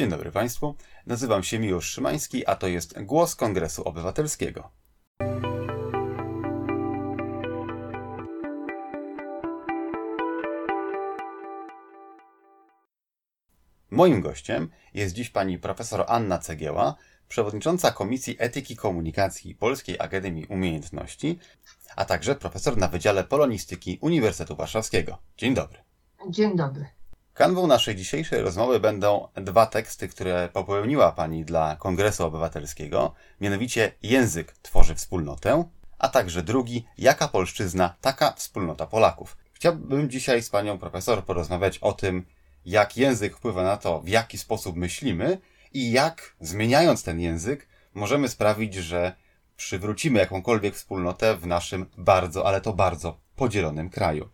Dzień 0.00 0.10
dobry 0.10 0.32
Państwu. 0.32 0.74
Nazywam 1.06 1.42
się 1.42 1.58
Miłosz 1.58 1.90
Szymański, 1.90 2.46
a 2.46 2.56
to 2.56 2.66
jest 2.66 3.02
Głos 3.02 3.36
Kongresu 3.36 3.84
Obywatelskiego. 3.84 4.70
Moim 13.90 14.20
gościem 14.20 14.70
jest 14.94 15.14
dziś 15.14 15.30
pani 15.30 15.58
profesor 15.58 16.04
Anna 16.08 16.38
Cegieła, 16.38 16.94
przewodnicząca 17.28 17.92
Komisji 17.92 18.36
Etyki 18.38 18.76
Komunikacji 18.76 19.54
Polskiej 19.54 19.96
Akademii 19.98 20.46
Umiejętności, 20.46 21.38
a 21.96 22.04
także 22.04 22.34
profesor 22.34 22.76
na 22.76 22.88
Wydziale 22.88 23.24
Polonistyki 23.24 23.98
Uniwersytetu 24.00 24.56
Warszawskiego. 24.56 25.18
Dzień 25.36 25.54
dobry. 25.54 25.78
Dzień 26.28 26.56
dobry. 26.56 26.99
Kanwą 27.34 27.66
naszej 27.66 27.96
dzisiejszej 27.96 28.42
rozmowy 28.42 28.80
będą 28.80 29.28
dwa 29.34 29.66
teksty, 29.66 30.08
które 30.08 30.48
popełniła 30.52 31.12
Pani 31.12 31.44
dla 31.44 31.76
Kongresu 31.76 32.24
Obywatelskiego, 32.24 33.14
mianowicie 33.40 33.92
Język 34.02 34.52
tworzy 34.62 34.94
wspólnotę, 34.94 35.64
a 35.98 36.08
także 36.08 36.42
drugi 36.42 36.86
Jaka 36.98 37.28
polszczyzna, 37.28 37.94
taka 38.00 38.32
wspólnota 38.32 38.86
Polaków. 38.86 39.36
Chciałbym 39.52 40.10
dzisiaj 40.10 40.42
z 40.42 40.50
Panią 40.50 40.78
profesor 40.78 41.24
porozmawiać 41.24 41.78
o 41.78 41.92
tym, 41.92 42.24
jak 42.66 42.96
język 42.96 43.36
wpływa 43.36 43.62
na 43.62 43.76
to, 43.76 44.00
w 44.00 44.08
jaki 44.08 44.38
sposób 44.38 44.76
myślimy 44.76 45.38
i 45.72 45.92
jak, 45.92 46.36
zmieniając 46.40 47.02
ten 47.02 47.20
język, 47.20 47.68
możemy 47.94 48.28
sprawić, 48.28 48.74
że 48.74 49.14
przywrócimy 49.56 50.18
jakąkolwiek 50.18 50.74
wspólnotę 50.74 51.36
w 51.36 51.46
naszym 51.46 51.86
bardzo, 51.98 52.46
ale 52.46 52.60
to 52.60 52.72
bardzo 52.72 53.18
podzielonym 53.36 53.90
kraju. 53.90 54.28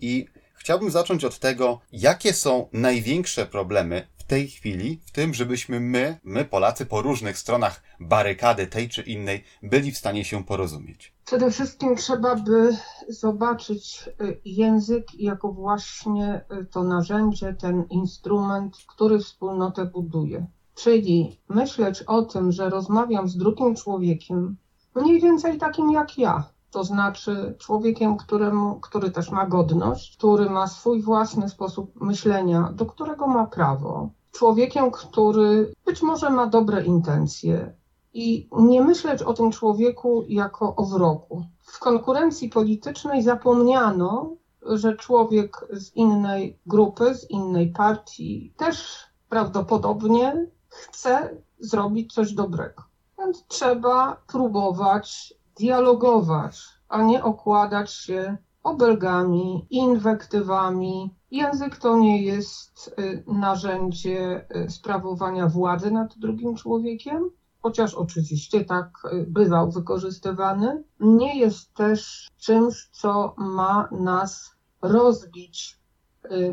I 0.00 0.26
chciałbym 0.54 0.90
zacząć 0.90 1.24
od 1.24 1.38
tego, 1.38 1.80
jakie 1.92 2.32
są 2.32 2.68
największe 2.72 3.46
problemy 3.46 4.06
w 4.24 4.24
tej 4.24 4.48
chwili 4.48 5.00
w 5.06 5.10
tym, 5.10 5.34
żebyśmy 5.34 5.80
my, 5.80 6.18
my 6.24 6.44
Polacy 6.44 6.86
po 6.86 7.02
różnych 7.02 7.38
stronach 7.38 7.82
barykady 8.00 8.66
tej 8.66 8.88
czy 8.88 9.02
innej, 9.02 9.44
byli 9.62 9.92
w 9.92 9.98
stanie 9.98 10.24
się 10.24 10.44
porozumieć. 10.44 11.14
Przede 11.24 11.50
wszystkim 11.50 11.96
trzeba 11.96 12.36
by 12.36 12.76
zobaczyć 13.08 14.08
y, 14.20 14.40
język 14.44 15.14
jako 15.14 15.52
właśnie 15.52 16.44
y, 16.62 16.64
to 16.64 16.84
narzędzie, 16.84 17.54
ten 17.54 17.84
instrument, 17.90 18.76
który 18.88 19.18
wspólnotę 19.18 19.84
buduje. 19.84 20.46
Czyli 20.74 21.40
myśleć 21.48 22.02
o 22.02 22.22
tym, 22.22 22.52
że 22.52 22.70
rozmawiam 22.70 23.28
z 23.28 23.36
drugim 23.36 23.76
człowiekiem, 23.76 24.56
mniej 24.94 25.20
więcej 25.20 25.58
takim 25.58 25.90
jak 25.90 26.18
ja, 26.18 26.53
to 26.74 26.84
znaczy 26.84 27.54
człowiekiem, 27.58 28.16
któremu, 28.16 28.80
który 28.80 29.10
też 29.10 29.30
ma 29.30 29.46
godność, 29.46 30.16
który 30.16 30.50
ma 30.50 30.66
swój 30.66 31.02
własny 31.02 31.48
sposób 31.48 32.00
myślenia, 32.00 32.72
do 32.72 32.86
którego 32.86 33.26
ma 33.26 33.46
prawo. 33.46 34.08
Człowiekiem, 34.32 34.90
który 34.90 35.72
być 35.86 36.02
może 36.02 36.30
ma 36.30 36.46
dobre 36.46 36.84
intencje, 36.84 37.74
i 38.14 38.48
nie 38.52 38.82
myśleć 38.82 39.22
o 39.22 39.34
tym 39.34 39.50
człowieku 39.50 40.24
jako 40.28 40.76
o 40.76 40.84
wrogu. 40.84 41.44
W 41.62 41.78
konkurencji 41.78 42.48
politycznej 42.48 43.22
zapomniano, 43.22 44.36
że 44.62 44.96
człowiek 44.96 45.66
z 45.72 45.96
innej 45.96 46.58
grupy, 46.66 47.14
z 47.14 47.30
innej 47.30 47.72
partii 47.72 48.54
też 48.56 48.96
prawdopodobnie 49.28 50.46
chce 50.68 51.36
zrobić 51.58 52.14
coś 52.14 52.32
dobrego. 52.32 52.82
Więc 53.18 53.44
trzeba 53.48 54.16
próbować 54.26 55.34
dialogować, 55.56 56.62
a 56.88 57.02
nie 57.02 57.24
okładać 57.24 57.92
się 57.92 58.36
obelgami, 58.62 59.66
inwektywami. 59.70 61.14
Język 61.30 61.76
to 61.76 61.98
nie 61.98 62.22
jest 62.22 62.94
y, 62.98 63.24
narzędzie 63.26 64.46
y, 64.56 64.70
sprawowania 64.70 65.46
władzy 65.48 65.90
nad 65.90 66.18
drugim 66.18 66.56
człowiekiem, 66.56 67.30
chociaż 67.62 67.94
oczywiście 67.94 68.64
tak 68.64 68.90
y, 69.12 69.26
bywał 69.28 69.70
wykorzystywany. 69.70 70.84
Nie 71.00 71.38
jest 71.38 71.74
też 71.74 72.28
czymś, 72.36 72.88
co 72.92 73.34
ma 73.36 73.88
nas 73.92 74.54
rozbić 74.82 75.84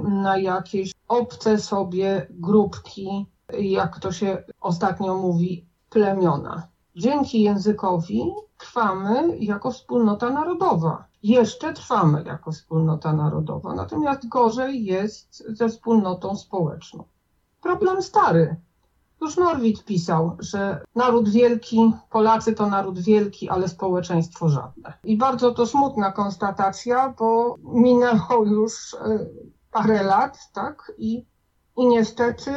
na 0.04 0.38
jakieś 0.38 0.92
obce 1.08 1.58
sobie 1.58 2.28
grupki, 2.30 3.26
jak 3.60 4.00
to 4.00 4.12
się 4.12 4.44
ostatnio 4.62 5.18
mówi, 5.18 5.66
plemiona. 5.90 6.68
Dzięki 6.96 7.42
językowi 7.42 8.32
trwamy 8.62 9.38
jako 9.38 9.72
wspólnota 9.72 10.30
narodowa. 10.30 11.06
Jeszcze 11.24 11.74
trwamy 11.74 12.24
jako 12.24 12.52
wspólnota 12.52 13.14
narodowa, 13.14 13.76
natomiast 13.76 14.28
gorzej 14.28 14.86
jest 14.86 15.44
ze 15.48 15.70
wspólnotą 15.70 16.36
społeczną. 16.36 17.04
Problem 17.62 18.02
stary. 18.02 18.56
Już 19.22 19.38
Norwid 19.38 19.86
pisał, 19.86 20.38
że 20.40 20.84
naród 20.96 21.30
wielki, 21.30 21.94
Polacy 22.10 22.54
to 22.54 22.68
naród 22.68 23.00
wielki, 23.00 23.50
ale 23.50 23.68
społeczeństwo 23.68 24.50
żadne. 24.50 24.94
I 25.04 25.18
bardzo 25.18 25.52
to 25.52 25.66
smutna 25.66 26.12
konstatacja, 26.12 27.14
bo 27.20 27.58
minęło 27.64 28.46
już 28.46 28.94
e, 28.94 29.26
parę 29.72 30.04
lat, 30.04 30.38
tak? 30.54 30.92
I, 30.98 31.26
i 31.78 31.88
niestety 31.88 32.52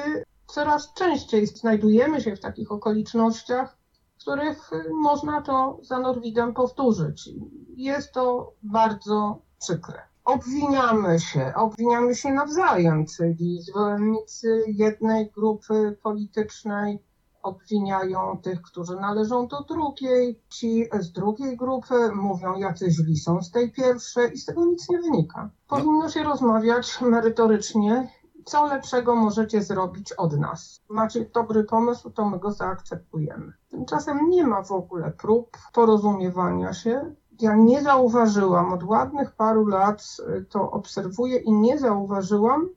coraz 0.47 0.95
częściej 0.95 1.47
znajdujemy 1.47 2.21
się 2.21 2.37
w 2.37 2.41
takich 2.41 2.73
okolicznościach, 2.73 3.77
których 4.25 4.71
można 5.03 5.43
to 5.43 5.79
za 5.83 5.99
Norwidem 5.99 6.55
powtórzyć. 6.55 7.31
Jest 7.77 8.13
to 8.13 8.53
bardzo 8.63 9.39
przykre. 9.61 10.03
Obwiniamy 10.25 11.21
się, 11.21 11.53
obwiniamy 11.57 12.15
się 12.15 12.33
nawzajem, 12.33 13.07
czyli 13.07 13.63
zwolennicy 13.63 14.65
jednej 14.69 15.31
grupy 15.31 15.99
politycznej 16.03 16.99
obwiniają 17.43 18.39
tych, 18.43 18.63
którzy 18.63 18.97
należą 18.97 19.49
do 19.49 19.61
drugiej, 19.61 20.41
ci 20.49 20.85
z 21.01 21.13
drugiej 21.13 21.57
grupy 21.57 21.95
mówią, 22.15 22.59
jacy 22.59 22.91
źli 22.91 23.17
są 23.17 23.43
z 23.43 23.51
tej 23.51 23.73
pierwszej 23.73 24.33
i 24.35 24.39
z 24.39 24.45
tego 24.45 24.65
nic 24.65 24.89
nie 24.89 24.99
wynika. 24.99 25.51
Powinno 25.69 26.09
się 26.09 26.23
rozmawiać 26.23 27.01
merytorycznie 27.01 28.09
co 28.45 28.67
lepszego 28.67 29.15
możecie 29.17 29.63
zrobić 29.63 30.13
od 30.13 30.39
nas? 30.39 30.81
Macie 30.89 31.25
dobry 31.35 31.65
pomysł, 31.65 32.11
to 32.11 32.25
my 32.25 32.39
go 32.39 32.51
zaakceptujemy. 32.51 33.53
Tymczasem 33.71 34.31
nie 34.31 34.45
ma 34.45 34.63
w 34.63 34.73
ogóle 34.73 35.11
prób 35.11 35.57
porozumiewania 35.73 36.73
się. 36.73 37.15
Ja 37.41 37.55
nie 37.55 37.83
zauważyłam, 37.83 38.73
od 38.73 38.83
ładnych 38.83 39.33
paru 39.33 39.67
lat 39.67 40.17
y, 40.19 40.45
to 40.49 40.71
obserwuję 40.71 41.37
i 41.37 41.53
nie 41.53 41.79
zauważyłam, 41.79 42.69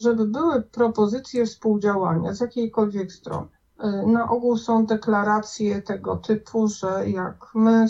żeby 0.00 0.26
były 0.26 0.62
propozycje 0.62 1.46
współdziałania 1.46 2.34
z 2.34 2.40
jakiejkolwiek 2.40 3.12
strony. 3.12 3.48
Y, 3.84 4.06
na 4.06 4.28
ogół 4.28 4.56
są 4.56 4.86
deklaracje 4.86 5.82
tego 5.82 6.16
typu, 6.16 6.68
że 6.68 7.08
jak 7.08 7.36
my, 7.54 7.86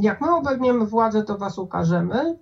jak 0.00 0.20
my 0.20 0.34
obejmiemy 0.34 0.86
władzę, 0.86 1.22
to 1.22 1.38
was 1.38 1.58
ukażemy, 1.58 2.38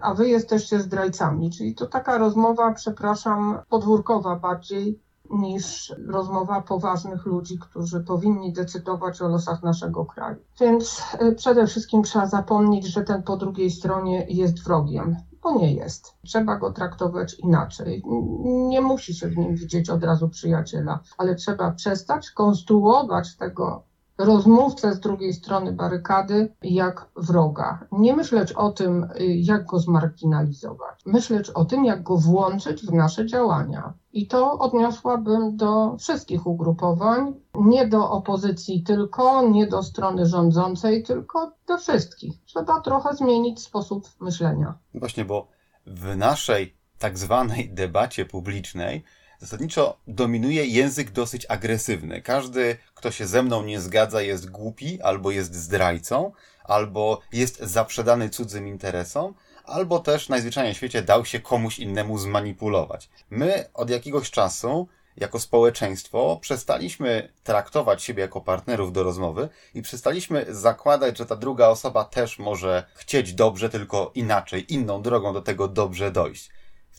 a 0.00 0.14
wy 0.14 0.28
jesteście 0.28 0.80
zdrajcami. 0.80 1.50
Czyli 1.50 1.74
to 1.74 1.86
taka 1.86 2.18
rozmowa, 2.18 2.72
przepraszam, 2.72 3.58
podwórkowa 3.68 4.36
bardziej 4.36 5.00
niż 5.30 5.94
rozmowa 6.06 6.62
poważnych 6.62 7.26
ludzi, 7.26 7.58
którzy 7.58 8.00
powinni 8.00 8.52
decydować 8.52 9.22
o 9.22 9.28
losach 9.28 9.62
naszego 9.62 10.04
kraju. 10.04 10.36
Więc 10.60 11.02
y, 11.22 11.34
przede 11.34 11.66
wszystkim 11.66 12.02
trzeba 12.02 12.26
zapomnieć, 12.26 12.86
że 12.86 13.04
ten 13.04 13.22
po 13.22 13.36
drugiej 13.36 13.70
stronie 13.70 14.26
jest 14.28 14.64
wrogiem. 14.64 15.16
Bo 15.42 15.58
nie 15.58 15.74
jest. 15.74 16.14
Trzeba 16.26 16.56
go 16.56 16.72
traktować 16.72 17.34
inaczej. 17.34 18.02
Nie 18.44 18.80
musi 18.80 19.14
się 19.14 19.28
w 19.28 19.36
nim 19.36 19.54
widzieć 19.54 19.90
od 19.90 20.04
razu 20.04 20.28
przyjaciela, 20.28 21.00
ale 21.18 21.34
trzeba 21.34 21.70
przestać 21.70 22.30
konstruować 22.30 23.36
tego 23.36 23.82
rozmówcę 24.18 24.94
z 24.94 25.00
drugiej 25.00 25.32
strony 25.32 25.72
barykady 25.72 26.54
jak 26.62 27.08
wroga. 27.16 27.86
Nie 27.92 28.16
myśleć 28.16 28.52
o 28.52 28.70
tym, 28.70 29.08
jak 29.18 29.66
go 29.66 29.78
zmarginalizować. 29.78 31.00
Myśleć 31.06 31.50
o 31.50 31.64
tym, 31.64 31.84
jak 31.84 32.02
go 32.02 32.16
włączyć 32.16 32.86
w 32.86 32.92
nasze 32.92 33.26
działania. 33.26 33.92
I 34.12 34.26
to 34.26 34.58
odniosłabym 34.58 35.56
do 35.56 35.96
wszystkich 35.96 36.46
ugrupowań, 36.46 37.34
nie 37.54 37.86
do 37.86 38.10
opozycji 38.10 38.82
tylko, 38.82 39.48
nie 39.48 39.66
do 39.66 39.82
strony 39.82 40.26
rządzącej, 40.26 41.02
tylko 41.02 41.52
do 41.66 41.78
wszystkich. 41.78 42.44
Trzeba 42.44 42.80
trochę 42.80 43.14
zmienić 43.16 43.62
sposób 43.62 44.08
myślenia. 44.20 44.74
Właśnie, 44.94 45.24
bo 45.24 45.48
w 45.86 46.16
naszej 46.16 46.76
tak 46.98 47.18
zwanej 47.18 47.70
debacie 47.70 48.24
publicznej 48.24 49.04
zasadniczo 49.44 49.96
dominuje 50.06 50.66
język 50.66 51.10
dosyć 51.10 51.46
agresywny. 51.48 52.22
Każdy, 52.22 52.76
kto 52.94 53.10
się 53.10 53.26
ze 53.26 53.42
mną 53.42 53.62
nie 53.62 53.80
zgadza, 53.80 54.22
jest 54.22 54.50
głupi, 54.50 55.02
albo 55.02 55.30
jest 55.30 55.54
zdrajcą, 55.54 56.32
albo 56.64 57.20
jest 57.32 57.60
zaprzedany 57.60 58.30
cudzym 58.30 58.68
interesom, 58.68 59.34
albo 59.64 59.98
też 59.98 60.28
najzwyczajniej 60.28 60.74
w 60.74 60.76
świecie 60.76 61.02
dał 61.02 61.24
się 61.24 61.40
komuś 61.40 61.78
innemu 61.78 62.18
zmanipulować. 62.18 63.08
My 63.30 63.64
od 63.74 63.90
jakiegoś 63.90 64.30
czasu 64.30 64.88
jako 65.16 65.40
społeczeństwo 65.40 66.38
przestaliśmy 66.40 67.32
traktować 67.42 68.02
siebie 68.02 68.22
jako 68.22 68.40
partnerów 68.40 68.92
do 68.92 69.02
rozmowy 69.02 69.48
i 69.74 69.82
przestaliśmy 69.82 70.46
zakładać, 70.48 71.18
że 71.18 71.26
ta 71.26 71.36
druga 71.36 71.68
osoba 71.68 72.04
też 72.04 72.38
może 72.38 72.84
chcieć 72.94 73.34
dobrze, 73.34 73.70
tylko 73.70 74.10
inaczej, 74.14 74.74
inną 74.74 75.02
drogą 75.02 75.32
do 75.32 75.42
tego 75.42 75.68
dobrze 75.68 76.10
dojść 76.10 76.50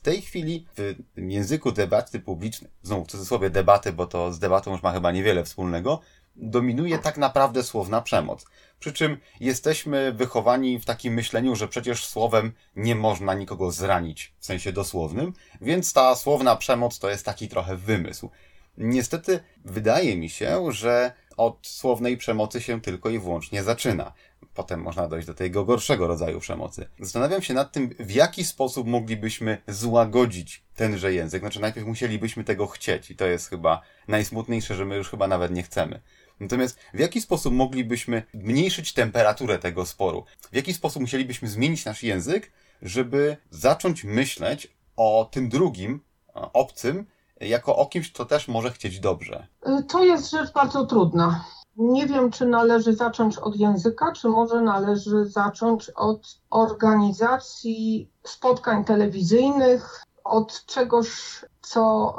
tej 0.05 0.21
chwili 0.21 0.65
w 0.77 0.95
języku 1.17 1.71
debaty 1.71 2.19
publicznej, 2.19 2.71
znowu 2.83 3.05
w 3.05 3.07
cudzysłowie 3.07 3.49
debaty, 3.49 3.93
bo 3.93 4.07
to 4.07 4.33
z 4.33 4.39
debatą 4.39 4.71
już 4.71 4.83
ma 4.83 4.91
chyba 4.91 5.11
niewiele 5.11 5.43
wspólnego, 5.43 5.99
dominuje 6.35 6.99
tak 6.99 7.17
naprawdę 7.17 7.63
słowna 7.63 8.01
przemoc. 8.01 8.45
Przy 8.79 8.93
czym 8.93 9.17
jesteśmy 9.39 10.13
wychowani 10.13 10.79
w 10.79 10.85
takim 10.85 11.13
myśleniu, 11.13 11.55
że 11.55 11.67
przecież 11.67 12.05
słowem 12.05 12.51
nie 12.75 12.95
można 12.95 13.33
nikogo 13.33 13.71
zranić 13.71 14.33
w 14.39 14.45
sensie 14.45 14.71
dosłownym, 14.71 15.33
więc 15.61 15.93
ta 15.93 16.15
słowna 16.15 16.55
przemoc 16.55 16.99
to 16.99 17.09
jest 17.09 17.25
taki 17.25 17.47
trochę 17.47 17.75
wymysł. 17.75 18.29
Niestety 18.77 19.39
wydaje 19.65 20.17
mi 20.17 20.29
się, 20.29 20.71
że 20.71 21.11
od 21.37 21.67
słownej 21.67 22.17
przemocy 22.17 22.61
się 22.61 22.81
tylko 22.81 23.09
i 23.09 23.19
wyłącznie 23.19 23.63
zaczyna. 23.63 24.13
Potem 24.55 24.81
można 24.81 25.07
dojść 25.07 25.27
do 25.27 25.33
tego 25.33 25.65
gorszego 25.65 26.07
rodzaju 26.07 26.39
przemocy. 26.39 26.87
Zastanawiam 26.99 27.41
się 27.41 27.53
nad 27.53 27.71
tym, 27.71 27.89
w 27.99 28.11
jaki 28.11 28.43
sposób 28.43 28.87
moglibyśmy 28.87 29.57
złagodzić 29.67 30.63
tenże 30.75 31.13
język. 31.13 31.41
Znaczy, 31.41 31.59
najpierw 31.61 31.87
musielibyśmy 31.87 32.43
tego 32.43 32.67
chcieć, 32.67 33.11
i 33.11 33.15
to 33.15 33.25
jest 33.25 33.49
chyba 33.49 33.81
najsmutniejsze, 34.07 34.75
że 34.75 34.85
my 34.85 34.95
już 34.95 35.09
chyba 35.09 35.27
nawet 35.27 35.51
nie 35.51 35.63
chcemy. 35.63 36.01
Natomiast 36.39 36.79
w 36.93 36.99
jaki 36.99 37.21
sposób 37.21 37.53
moglibyśmy 37.53 38.23
zmniejszyć 38.33 38.93
temperaturę 38.93 39.59
tego 39.59 39.85
sporu? 39.85 40.25
W 40.51 40.55
jaki 40.55 40.73
sposób 40.73 41.01
musielibyśmy 41.01 41.47
zmienić 41.47 41.85
nasz 41.85 42.03
język, 42.03 42.51
żeby 42.81 43.37
zacząć 43.49 44.03
myśleć 44.03 44.75
o 44.95 45.29
tym 45.31 45.49
drugim, 45.49 45.99
obcym, 46.33 47.05
jako 47.41 47.75
o 47.75 47.85
kimś, 47.85 48.11
kto 48.11 48.25
też 48.25 48.47
może 48.47 48.71
chcieć 48.71 48.99
dobrze? 48.99 49.47
To 49.89 50.03
jest 50.03 50.31
rzecz 50.31 50.53
bardzo 50.53 50.85
trudna. 50.85 51.45
Nie 51.77 52.07
wiem, 52.07 52.31
czy 52.31 52.45
należy 52.45 52.93
zacząć 52.93 53.37
od 53.37 53.55
języka, 53.55 54.11
czy 54.11 54.29
może 54.29 54.61
należy 54.61 55.25
zacząć 55.25 55.89
od 55.89 56.39
organizacji 56.49 58.11
spotkań 58.23 58.85
telewizyjnych, 58.85 60.03
od 60.23 60.65
czegoś, 60.65 61.41
co 61.61 62.15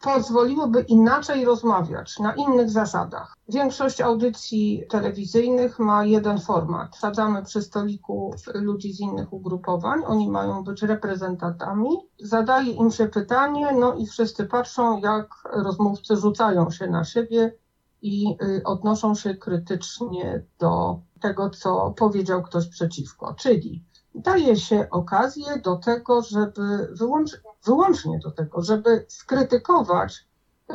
pozwoliłoby 0.00 0.80
inaczej 0.80 1.44
rozmawiać 1.44 2.18
na 2.18 2.34
innych 2.34 2.70
zasadach. 2.70 3.36
Większość 3.48 4.00
audycji 4.00 4.84
telewizyjnych 4.90 5.78
ma 5.78 6.04
jeden 6.04 6.40
format. 6.40 6.96
Sadzamy 6.96 7.42
przy 7.44 7.62
stoliku 7.62 8.34
ludzi 8.54 8.92
z 8.92 9.00
innych 9.00 9.32
ugrupowań, 9.32 10.02
oni 10.06 10.30
mają 10.30 10.64
być 10.64 10.82
reprezentantami, 10.82 11.88
zadaje 12.20 12.72
im 12.72 12.90
się 12.90 13.08
pytanie, 13.08 13.72
no 13.72 13.94
i 13.94 14.06
wszyscy 14.06 14.44
patrzą, 14.44 14.98
jak 14.98 15.26
rozmówcy 15.52 16.16
rzucają 16.16 16.70
się 16.70 16.86
na 16.86 17.04
siebie 17.04 17.52
i 18.02 18.36
y, 18.42 18.62
odnoszą 18.64 19.14
się 19.14 19.34
krytycznie 19.34 20.42
do 20.58 21.00
tego, 21.20 21.50
co 21.50 21.94
powiedział 21.98 22.42
ktoś 22.42 22.68
przeciwko. 22.68 23.34
Czyli 23.34 23.84
daje 24.14 24.56
się 24.56 24.90
okazję 24.90 25.60
do 25.64 25.76
tego, 25.76 26.22
żeby 26.22 26.88
wyłączyć 26.92 27.40
wyłącznie 27.64 28.18
do 28.18 28.30
tego, 28.30 28.62
żeby 28.62 29.06
skrytykować 29.08 30.26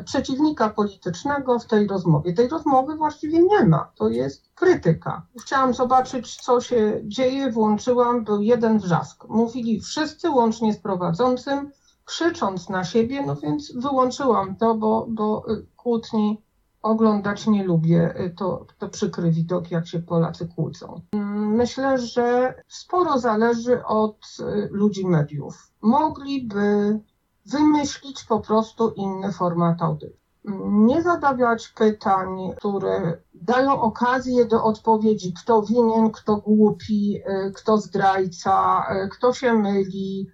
przeciwnika 0.05 0.69
politycznego 0.69 1.59
w 1.59 1.65
tej 1.65 1.87
rozmowie. 1.87 2.33
Tej 2.33 2.47
rozmowy 2.47 2.95
właściwie 2.95 3.43
nie 3.43 3.65
ma, 3.65 3.91
to 3.95 4.09
jest 4.09 4.49
krytyka. 4.55 5.25
Chciałam 5.41 5.73
zobaczyć, 5.73 6.35
co 6.35 6.61
się 6.61 7.01
dzieje, 7.03 7.51
włączyłam, 7.51 8.23
był 8.23 8.41
jeden 8.41 8.79
wrzask. 8.79 9.25
Mówili 9.29 9.81
wszyscy, 9.81 10.29
łącznie 10.29 10.73
z 10.73 10.77
prowadzącym, 10.77 11.71
krzycząc 12.05 12.69
na 12.69 12.83
siebie, 12.83 13.25
no 13.25 13.35
więc 13.35 13.73
wyłączyłam 13.75 14.55
to, 14.55 14.75
bo, 14.75 15.05
bo 15.09 15.45
kłótni 15.75 16.41
oglądać 16.81 17.47
nie 17.47 17.63
lubię. 17.63 18.13
To, 18.37 18.65
to 18.77 18.89
przykry 18.89 19.31
widok, 19.31 19.71
jak 19.71 19.87
się 19.87 19.99
Polacy 19.99 20.47
kłócą. 20.55 21.01
Myślę, 21.35 21.97
że 21.97 22.53
sporo 22.67 23.19
zależy 23.19 23.85
od 23.85 24.37
ludzi 24.69 25.07
mediów 25.07 25.71
mogliby 25.81 26.99
wymyślić 27.45 28.23
po 28.23 28.39
prostu 28.39 28.89
inny 28.89 29.31
format 29.31 29.81
audytu. 29.81 30.21
Nie 30.65 31.01
zadawać 31.01 31.67
pytań, 31.67 32.37
które 32.57 33.17
dają 33.33 33.81
okazję 33.81 34.45
do 34.45 34.63
odpowiedzi, 34.63 35.33
kto 35.33 35.61
winien, 35.61 36.11
kto 36.11 36.37
głupi, 36.37 37.21
kto 37.55 37.77
zdrajca, 37.77 38.85
kto 39.11 39.33
się 39.33 39.53
myli 39.53 40.27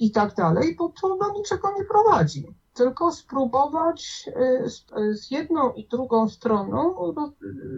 i 0.00 0.10
tak 0.10 0.34
dalej, 0.34 0.76
bo 0.78 0.92
to 1.00 1.16
do 1.16 1.32
niczego 1.32 1.68
nie 1.78 1.84
prowadzi. 1.84 2.56
Tylko 2.74 3.12
spróbować 3.12 4.30
z 5.12 5.30
jedną 5.30 5.72
i 5.72 5.88
drugą 5.88 6.28
stroną 6.28 6.94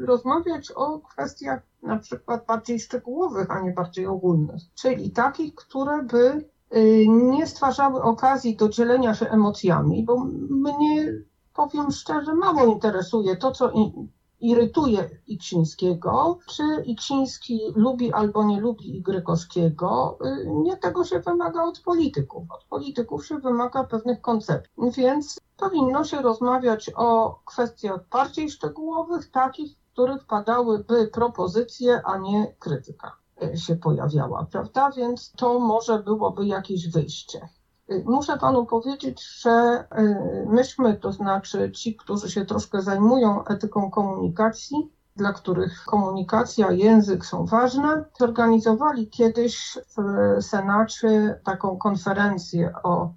rozmawiać 0.05 0.70
o 0.70 0.99
kwestiach 0.99 1.62
na 1.82 1.99
przykład 1.99 2.46
bardziej 2.46 2.81
szczegółowych, 2.81 3.50
a 3.50 3.61
nie 3.61 3.73
bardziej 3.73 4.06
ogólnych, 4.06 4.62
czyli 4.75 5.11
takich, 5.11 5.55
które 5.55 6.02
by 6.02 6.49
Y, 6.76 7.06
nie 7.08 7.46
stwarzały 7.46 8.02
okazji 8.02 8.56
do 8.56 8.69
dzielenia 8.69 9.14
się 9.14 9.31
emocjami, 9.31 10.05
bo 10.05 10.25
mnie, 10.50 11.12
powiem 11.55 11.91
szczerze, 11.91 12.35
mało 12.35 12.64
interesuje 12.67 13.37
to, 13.37 13.52
co 13.52 13.70
irytuje 14.41 15.11
Iksińskiego, 15.27 16.39
czy 16.47 16.63
Iksiński 16.85 17.61
lubi 17.75 18.13
albo 18.13 18.45
nie 18.45 18.61
lubi 18.61 18.97
Igrykowskiego. 18.97 20.19
Y, 20.25 20.47
nie 20.51 20.77
tego 20.77 21.05
się 21.05 21.21
wymaga 21.21 21.65
od 21.65 21.81
polityków. 21.81 22.51
Od 22.51 22.65
polityków 22.65 23.27
się 23.27 23.39
wymaga 23.39 23.85
pewnych 23.85 24.21
koncepcji. 24.21 24.73
Więc 24.97 25.41
powinno 25.57 26.05
się 26.05 26.23
rozmawiać 26.23 26.91
o 26.97 27.41
kwestiach 27.45 28.09
bardziej 28.09 28.51
szczegółowych, 28.51 29.31
takich, 29.31 29.77
w 29.77 29.93
których 29.93 30.27
padałyby 30.27 31.09
propozycje, 31.09 32.03
a 32.05 32.19
nie 32.19 32.55
krytyka 32.59 33.17
się 33.55 33.77
pojawiała, 33.77 34.47
prawda? 34.51 34.91
Więc 34.97 35.33
to 35.33 35.59
może 35.59 35.99
byłoby 35.99 36.47
jakieś 36.47 36.89
wyjście. 36.89 37.49
Y, 37.93 38.03
muszę 38.07 38.39
panu 38.39 38.67
powiedzieć, 38.67 39.41
że 39.41 39.85
y, 39.99 40.47
myśmy, 40.49 40.97
to 40.97 41.13
znaczy 41.13 41.73
ci, 41.73 41.97
którzy 41.97 42.31
się 42.31 42.45
troszkę 42.45 42.83
zajmują 42.83 43.45
etyką 43.45 43.91
komunikacji, 43.91 44.93
dla 45.17 45.33
których 45.33 45.85
komunikacja, 45.87 46.71
język 46.71 47.27
są 47.27 47.47
ważne, 47.47 48.05
zorganizowali 48.19 49.11
kiedyś 49.11 49.79
w 49.97 50.43
Senacie 50.43 51.41
taką 51.45 51.77
konferencję 51.77 52.73
o 52.83 53.13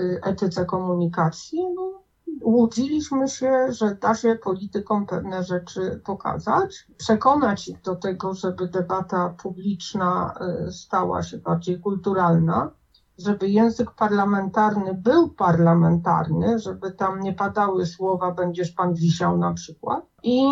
y, 0.00 0.20
etyce 0.24 0.64
komunikacji. 0.64 1.60
No, 1.74 2.02
łudziliśmy 2.42 3.28
się, 3.28 3.72
że 3.72 3.94
da 3.94 4.14
się 4.14 4.34
politykom 4.34 5.06
pewne 5.06 5.44
rzeczy 5.44 6.00
pokazać, 6.04 6.86
przekonać 6.96 7.68
ich 7.68 7.80
do 7.80 7.96
tego, 7.96 8.34
żeby 8.34 8.68
debata 8.68 9.34
publiczna 9.42 10.34
stała 10.70 11.22
się 11.22 11.38
bardziej 11.38 11.80
kulturalna, 11.80 12.70
żeby 13.18 13.48
język 13.48 13.90
parlamentarny 13.90 14.94
był 14.94 15.28
parlamentarny, 15.28 16.58
żeby 16.58 16.92
tam 16.92 17.20
nie 17.20 17.32
padały 17.32 17.86
słowa 17.86 18.32
będziesz 18.32 18.70
pan 18.70 18.94
wisiał 18.94 19.38
na 19.38 19.54
przykład. 19.54 20.06
I 20.22 20.46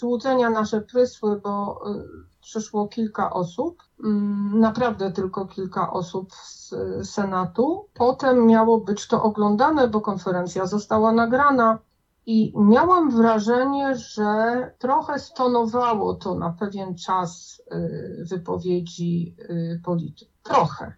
złudzenia 0.00 0.50
nasze 0.50 0.80
prysły, 0.80 1.40
bo 1.40 1.80
y, 1.90 2.04
przyszło 2.40 2.88
kilka 2.88 3.30
osób, 3.30 3.82
mm, 4.04 4.60
naprawdę 4.60 5.12
tylko 5.12 5.46
kilka 5.46 5.92
osób 5.92 6.32
z 6.34 6.74
Senatu. 7.02 7.88
Potem 7.94 8.46
miało 8.46 8.80
być 8.80 9.08
to 9.08 9.22
oglądane, 9.22 9.88
bo 9.88 10.00
konferencja 10.00 10.66
została 10.66 11.12
nagrana. 11.12 11.78
I 12.26 12.52
miałam 12.56 13.10
wrażenie, 13.10 13.94
że 13.96 14.30
trochę 14.78 15.18
stonowało 15.18 16.14
to 16.14 16.34
na 16.34 16.50
pewien 16.50 16.94
czas 16.94 17.62
y, 17.72 18.24
wypowiedzi 18.30 19.36
y, 19.38 19.80
polityków. 19.84 20.42
Trochę. 20.42 20.92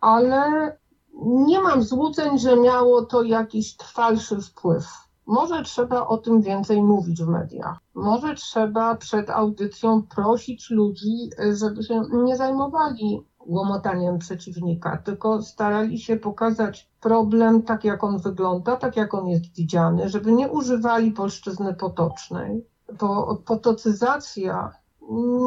Ale 0.00 0.76
nie 1.22 1.60
mam 1.60 1.82
złudzeń, 1.82 2.38
że 2.38 2.56
miało 2.56 3.04
to 3.04 3.22
jakiś 3.22 3.76
trwalszy 3.76 4.40
wpływ 4.40 5.08
może 5.28 5.62
trzeba 5.62 6.06
o 6.06 6.18
tym 6.18 6.42
więcej 6.42 6.82
mówić 6.82 7.22
w 7.22 7.28
mediach. 7.28 7.78
Może 7.94 8.34
trzeba 8.34 8.94
przed 8.94 9.30
audycją 9.30 10.02
prosić 10.02 10.70
ludzi, 10.70 11.30
żeby 11.52 11.82
się 11.82 12.02
nie 12.12 12.36
zajmowali 12.36 13.26
łomotaniem 13.46 14.18
przeciwnika, 14.18 14.96
tylko 14.96 15.42
starali 15.42 15.98
się 15.98 16.16
pokazać 16.16 16.90
problem 17.00 17.62
tak, 17.62 17.84
jak 17.84 18.04
on 18.04 18.18
wygląda, 18.18 18.76
tak, 18.76 18.96
jak 18.96 19.14
on 19.14 19.28
jest 19.28 19.54
widziany, 19.56 20.08
żeby 20.08 20.32
nie 20.32 20.48
używali 20.48 21.12
polszczyzny 21.12 21.74
potocznej, 21.74 22.66
bo 23.00 23.36
potocyzacja 23.46 24.72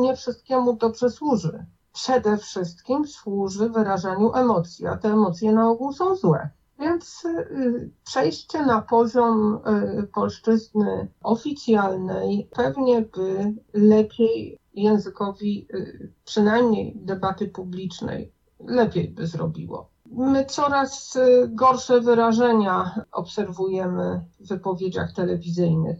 nie 0.01 0.15
wszystkiemu 0.15 0.73
dobrze 0.73 1.09
służy. 1.09 1.65
Przede 1.93 2.37
wszystkim 2.37 3.07
służy 3.07 3.69
wyrażaniu 3.69 4.33
emocji, 4.35 4.87
a 4.87 4.97
te 4.97 5.09
emocje 5.09 5.51
na 5.51 5.69
ogół 5.69 5.93
są 5.93 6.15
złe. 6.15 6.49
Więc 6.81 7.25
y, 7.25 7.91
przejście 8.05 8.65
na 8.65 8.81
poziom 8.81 9.59
y, 9.99 10.07
polszczyzny 10.07 11.07
oficjalnej 11.23 12.49
pewnie 12.51 13.01
by 13.01 13.53
lepiej 13.73 14.59
językowi, 14.73 15.67
y, 15.73 16.13
przynajmniej 16.25 16.95
debaty 16.95 17.47
publicznej, 17.47 18.31
lepiej 18.59 19.09
by 19.09 19.27
zrobiło. 19.27 19.89
My 20.05 20.45
coraz 20.45 21.17
gorsze 21.47 22.01
wyrażenia 22.01 23.05
obserwujemy 23.11 24.25
w 24.39 24.47
wypowiedziach 24.47 25.13
telewizyjnych. 25.13 25.97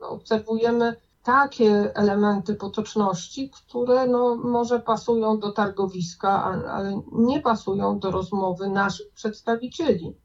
Obserwujemy 0.00 0.96
takie 1.28 1.94
elementy 1.94 2.54
potoczności, 2.54 3.50
które 3.50 4.06
no, 4.06 4.36
może 4.36 4.80
pasują 4.80 5.38
do 5.38 5.52
targowiska, 5.52 6.44
ale 6.44 7.02
nie 7.12 7.40
pasują 7.40 7.98
do 7.98 8.10
rozmowy 8.10 8.68
naszych 8.68 9.12
przedstawicieli. 9.12 10.16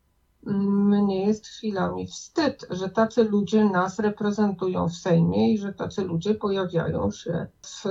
Mnie 0.43 1.25
jest 1.25 1.47
chwilami 1.47 2.07
wstyd, 2.07 2.65
że 2.69 2.89
tacy 2.89 3.23
ludzie 3.23 3.65
nas 3.65 3.99
reprezentują 3.99 4.89
w 4.89 4.93
Sejmie 4.93 5.53
i 5.53 5.57
że 5.57 5.73
tacy 5.73 6.03
ludzie 6.03 6.35
pojawiają 6.35 7.11
się 7.11 7.47
w 7.61 7.83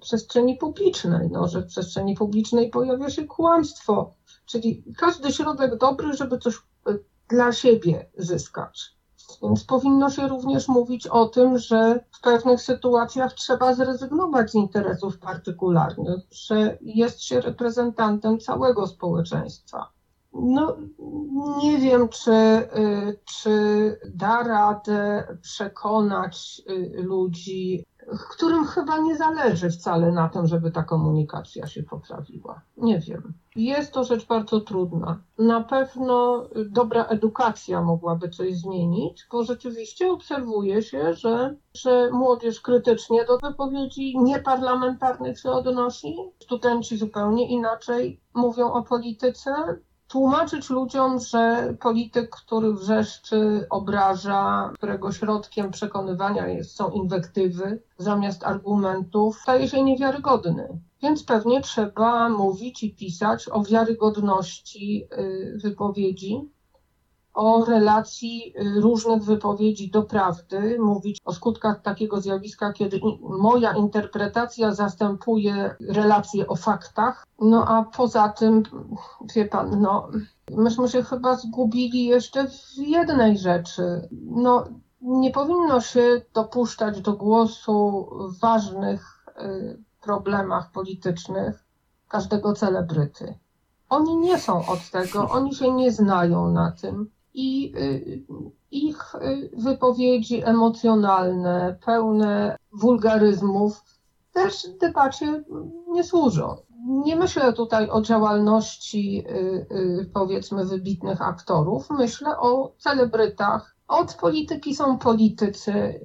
przestrzeni 0.00 0.56
publicznej, 0.56 1.28
no, 1.30 1.48
że 1.48 1.60
w 1.60 1.66
przestrzeni 1.66 2.14
publicznej 2.14 2.70
pojawia 2.70 3.10
się 3.10 3.24
kłamstwo, 3.24 4.14
czyli 4.46 4.84
każdy 4.96 5.32
środek 5.32 5.76
dobry, 5.76 6.12
żeby 6.12 6.38
coś 6.38 6.62
dla 7.28 7.52
siebie 7.52 8.10
zyskać. 8.16 8.97
Więc 9.42 9.64
powinno 9.64 10.10
się 10.10 10.28
również 10.28 10.68
mówić 10.68 11.06
o 11.06 11.26
tym, 11.26 11.58
że 11.58 12.04
w 12.10 12.20
pewnych 12.20 12.62
sytuacjach 12.62 13.32
trzeba 13.32 13.74
zrezygnować 13.74 14.50
z 14.50 14.54
interesów 14.54 15.18
partykularnych, 15.18 16.20
że 16.30 16.78
jest 16.80 17.22
się 17.22 17.40
reprezentantem 17.40 18.40
całego 18.40 18.86
społeczeństwa. 18.86 19.92
No, 20.32 20.76
nie 21.62 21.78
wiem, 21.78 22.08
czy, 22.08 22.32
y, 22.32 23.18
czy 23.24 24.00
da 24.14 24.42
radę 24.42 25.24
przekonać 25.42 26.62
y, 26.70 27.02
ludzi 27.02 27.84
którym 28.30 28.66
chyba 28.66 28.98
nie 28.98 29.16
zależy 29.16 29.70
wcale 29.70 30.12
na 30.12 30.28
tym, 30.28 30.46
żeby 30.46 30.70
ta 30.70 30.82
komunikacja 30.82 31.66
się 31.66 31.82
poprawiła. 31.82 32.60
Nie 32.76 32.98
wiem. 32.98 33.32
Jest 33.56 33.92
to 33.92 34.04
rzecz 34.04 34.26
bardzo 34.26 34.60
trudna. 34.60 35.18
Na 35.38 35.60
pewno 35.60 36.48
dobra 36.70 37.04
edukacja 37.04 37.82
mogłaby 37.82 38.28
coś 38.28 38.56
zmienić, 38.56 39.26
bo 39.32 39.44
rzeczywiście 39.44 40.12
obserwuje 40.12 40.82
się, 40.82 41.14
że, 41.14 41.56
że 41.74 42.10
młodzież 42.12 42.60
krytycznie 42.60 43.24
do 43.24 43.38
wypowiedzi 43.38 44.18
nieparlamentarnych 44.18 45.40
się 45.40 45.50
odnosi. 45.50 46.16
Studenci 46.42 46.96
zupełnie 46.96 47.48
inaczej 47.48 48.20
mówią 48.34 48.72
o 48.72 48.82
polityce 48.82 49.78
tłumaczyć 50.08 50.70
ludziom, 50.70 51.20
że 51.20 51.74
polityk, 51.80 52.30
który 52.30 52.72
wrzeszczy, 52.72 53.66
obraża, 53.70 54.70
którego 54.74 55.12
środkiem 55.12 55.70
przekonywania 55.70 56.48
jest, 56.48 56.76
są 56.76 56.90
inwektywy 56.90 57.82
zamiast 57.98 58.44
argumentów, 58.44 59.38
staje 59.38 59.68
się 59.68 59.82
niewiarygodny. 59.82 60.68
Więc 61.02 61.24
pewnie 61.24 61.60
trzeba 61.60 62.28
mówić 62.28 62.82
i 62.82 62.94
pisać 62.94 63.48
o 63.48 63.62
wiarygodności 63.62 65.08
y, 65.18 65.58
wypowiedzi, 65.62 66.50
o 67.34 67.64
relacji 67.64 68.54
y, 68.60 68.80
różnych 68.80 69.22
wypowiedzi 69.22 69.90
do 69.90 70.02
prawdy, 70.02 70.78
mówić 70.78 71.18
o 71.24 71.32
skutkach 71.32 71.82
takiego 71.82 72.20
zjawiska, 72.20 72.72
kiedy 72.72 73.00
moja 73.20 73.72
interpretacja 73.72 74.74
zastępuje 74.74 75.76
relacje 75.80 76.46
o 76.46 76.56
faktach. 76.56 77.26
No 77.40 77.64
a 77.68 77.82
poza 77.82 78.28
tym, 78.28 78.62
wie 79.34 79.44
pan, 79.44 79.80
no, 79.80 80.08
myśmy 80.50 80.88
się 80.88 81.02
chyba 81.02 81.36
zgubili 81.36 82.04
jeszcze 82.04 82.48
w 82.48 82.76
jednej 82.76 83.38
rzeczy. 83.38 84.08
No, 84.22 84.64
nie 85.00 85.30
powinno 85.30 85.80
się 85.80 86.22
dopuszczać 86.34 87.00
do 87.00 87.12
głosu 87.12 88.08
ważnych 88.40 89.24
y, 89.42 89.82
problemach 90.00 90.70
politycznych 90.72 91.64
każdego 92.08 92.52
celebryty. 92.52 93.38
Oni 93.88 94.16
nie 94.16 94.38
są 94.38 94.66
od 94.66 94.90
tego, 94.90 95.30
oni 95.30 95.54
się 95.54 95.72
nie 95.72 95.92
znają 95.92 96.50
na 96.50 96.72
tym 96.72 97.10
i 97.38 97.72
y, 97.76 98.22
ich 98.70 99.14
y, 99.14 99.50
wypowiedzi 99.56 100.42
emocjonalne, 100.44 101.78
pełne 101.84 102.56
wulgaryzmów 102.72 103.82
też 104.32 104.66
debacie 104.80 105.44
nie 105.88 106.04
służą. 106.04 106.56
Nie 107.04 107.16
myślę 107.16 107.52
tutaj 107.52 107.90
o 107.90 108.02
działalności, 108.02 109.24
y, 109.30 110.10
powiedzmy, 110.14 110.64
wybitnych 110.64 111.22
aktorów. 111.22 111.90
Myślę 111.90 112.38
o 112.38 112.72
celebrytach. 112.78 113.76
Od 113.88 114.14
polityki 114.14 114.74
są 114.74 114.98
politycy. 114.98 116.00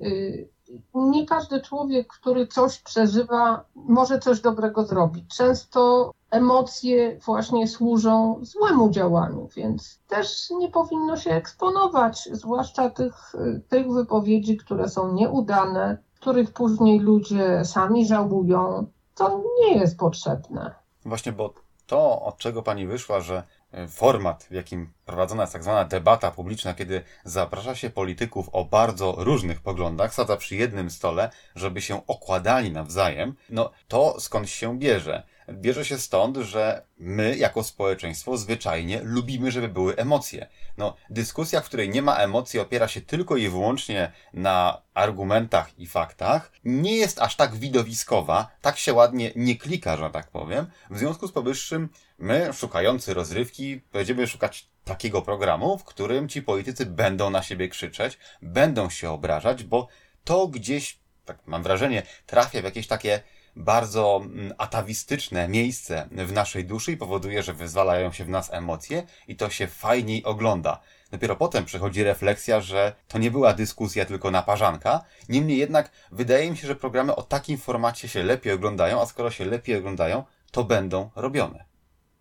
Nie 0.93 1.25
każdy 1.25 1.61
człowiek, 1.61 2.07
który 2.07 2.47
coś 2.47 2.79
przeżywa, 2.79 3.65
może 3.75 4.19
coś 4.19 4.41
dobrego 4.41 4.85
zrobić. 4.85 5.35
Często 5.35 6.11
emocje 6.31 7.19
właśnie 7.25 7.67
służą 7.67 8.39
złemu 8.41 8.89
działaniu, 8.89 9.49
więc 9.55 9.99
też 10.07 10.49
nie 10.49 10.69
powinno 10.69 11.17
się 11.17 11.31
eksponować, 11.31 12.29
zwłaszcza 12.31 12.89
tych, 12.89 13.33
tych 13.69 13.91
wypowiedzi, 13.91 14.57
które 14.57 14.89
są 14.89 15.13
nieudane, 15.13 15.97
których 16.19 16.53
później 16.53 16.99
ludzie 16.99 17.65
sami 17.65 18.07
żałują. 18.07 18.85
To 19.15 19.43
nie 19.59 19.77
jest 19.77 19.97
potrzebne. 19.97 20.75
Właśnie, 21.05 21.31
bo 21.31 21.53
to, 21.87 22.21
od 22.21 22.37
czego 22.37 22.63
pani 22.63 22.87
wyszła, 22.87 23.19
że 23.19 23.43
format, 23.89 24.43
w 24.43 24.53
jakim 24.53 24.93
prowadzona 25.05 25.43
jest 25.43 25.53
tak 25.53 25.63
zwana 25.63 25.85
debata 25.85 26.31
publiczna, 26.31 26.73
kiedy 26.73 27.03
zaprasza 27.23 27.75
się 27.75 27.89
polityków 27.89 28.49
o 28.51 28.65
bardzo 28.65 29.15
różnych 29.17 29.61
poglądach, 29.61 30.13
sadza 30.13 30.37
przy 30.37 30.55
jednym 30.55 30.89
stole, 30.89 31.29
żeby 31.55 31.81
się 31.81 32.07
okładali 32.07 32.71
nawzajem, 32.71 33.35
no 33.49 33.71
to 33.87 34.19
skąd 34.19 34.49
się 34.49 34.79
bierze? 34.79 35.23
Bierze 35.51 35.85
się 35.85 35.97
stąd, 35.97 36.37
że 36.37 36.85
my 36.97 37.37
jako 37.37 37.63
społeczeństwo 37.63 38.37
zwyczajnie 38.37 39.01
lubimy, 39.03 39.51
żeby 39.51 39.67
były 39.67 39.95
emocje. 39.95 40.47
No, 40.77 40.95
dyskusja, 41.09 41.61
w 41.61 41.65
której 41.65 41.89
nie 41.89 42.01
ma 42.01 42.15
emocji, 42.15 42.59
opiera 42.59 42.87
się 42.87 43.01
tylko 43.01 43.37
i 43.37 43.49
wyłącznie 43.49 44.11
na 44.33 44.81
argumentach 44.93 45.79
i 45.79 45.87
faktach, 45.87 46.51
nie 46.65 46.95
jest 46.95 47.21
aż 47.21 47.35
tak 47.35 47.55
widowiskowa, 47.55 48.47
tak 48.61 48.77
się 48.77 48.93
ładnie 48.93 49.31
nie 49.35 49.55
klika, 49.55 49.97
że 49.97 50.09
tak 50.09 50.27
powiem. 50.27 50.65
W 50.89 50.97
związku 50.97 51.27
z 51.27 51.31
powyższym, 51.31 51.89
my, 52.17 52.53
szukający 52.53 53.13
rozrywki, 53.13 53.81
będziemy 53.93 54.27
szukać 54.27 54.67
takiego 54.83 55.21
programu, 55.21 55.77
w 55.77 55.83
którym 55.83 56.29
ci 56.29 56.41
politycy 56.41 56.85
będą 56.85 57.29
na 57.29 57.43
siebie 57.43 57.69
krzyczeć, 57.69 58.17
będą 58.41 58.89
się 58.89 59.09
obrażać, 59.09 59.63
bo 59.63 59.87
to 60.23 60.47
gdzieś, 60.47 60.99
tak 61.25 61.37
mam 61.45 61.63
wrażenie, 61.63 62.03
trafia 62.25 62.61
w 62.61 62.63
jakieś 62.63 62.87
takie 62.87 63.21
bardzo 63.55 64.21
mm, 64.23 64.53
atawistyczne 64.57 65.47
miejsce 65.47 66.07
w 66.11 66.31
naszej 66.31 66.65
duszy 66.65 66.91
i 66.91 66.97
powoduje, 66.97 67.43
że 67.43 67.53
wyzwalają 67.53 68.11
się 68.11 68.25
w 68.25 68.29
nas 68.29 68.53
emocje 68.53 69.03
i 69.27 69.35
to 69.35 69.49
się 69.49 69.67
fajniej 69.67 70.23
ogląda. 70.23 70.79
Dopiero 71.11 71.35
potem 71.35 71.65
przychodzi 71.65 72.03
refleksja, 72.03 72.61
że 72.61 72.95
to 73.07 73.17
nie 73.17 73.31
była 73.31 73.53
dyskusja, 73.53 74.05
tylko 74.05 74.31
naparzanka. 74.31 75.03
Niemniej 75.29 75.57
jednak 75.57 75.91
wydaje 76.11 76.51
mi 76.51 76.57
się, 76.57 76.67
że 76.67 76.75
programy 76.75 77.15
o 77.15 77.23
takim 77.23 77.57
formacie 77.57 78.07
się 78.07 78.23
lepiej 78.23 78.53
oglądają, 78.53 79.01
a 79.01 79.05
skoro 79.05 79.31
się 79.31 79.45
lepiej 79.45 79.77
oglądają, 79.77 80.23
to 80.51 80.63
będą 80.63 81.09
robione. 81.15 81.65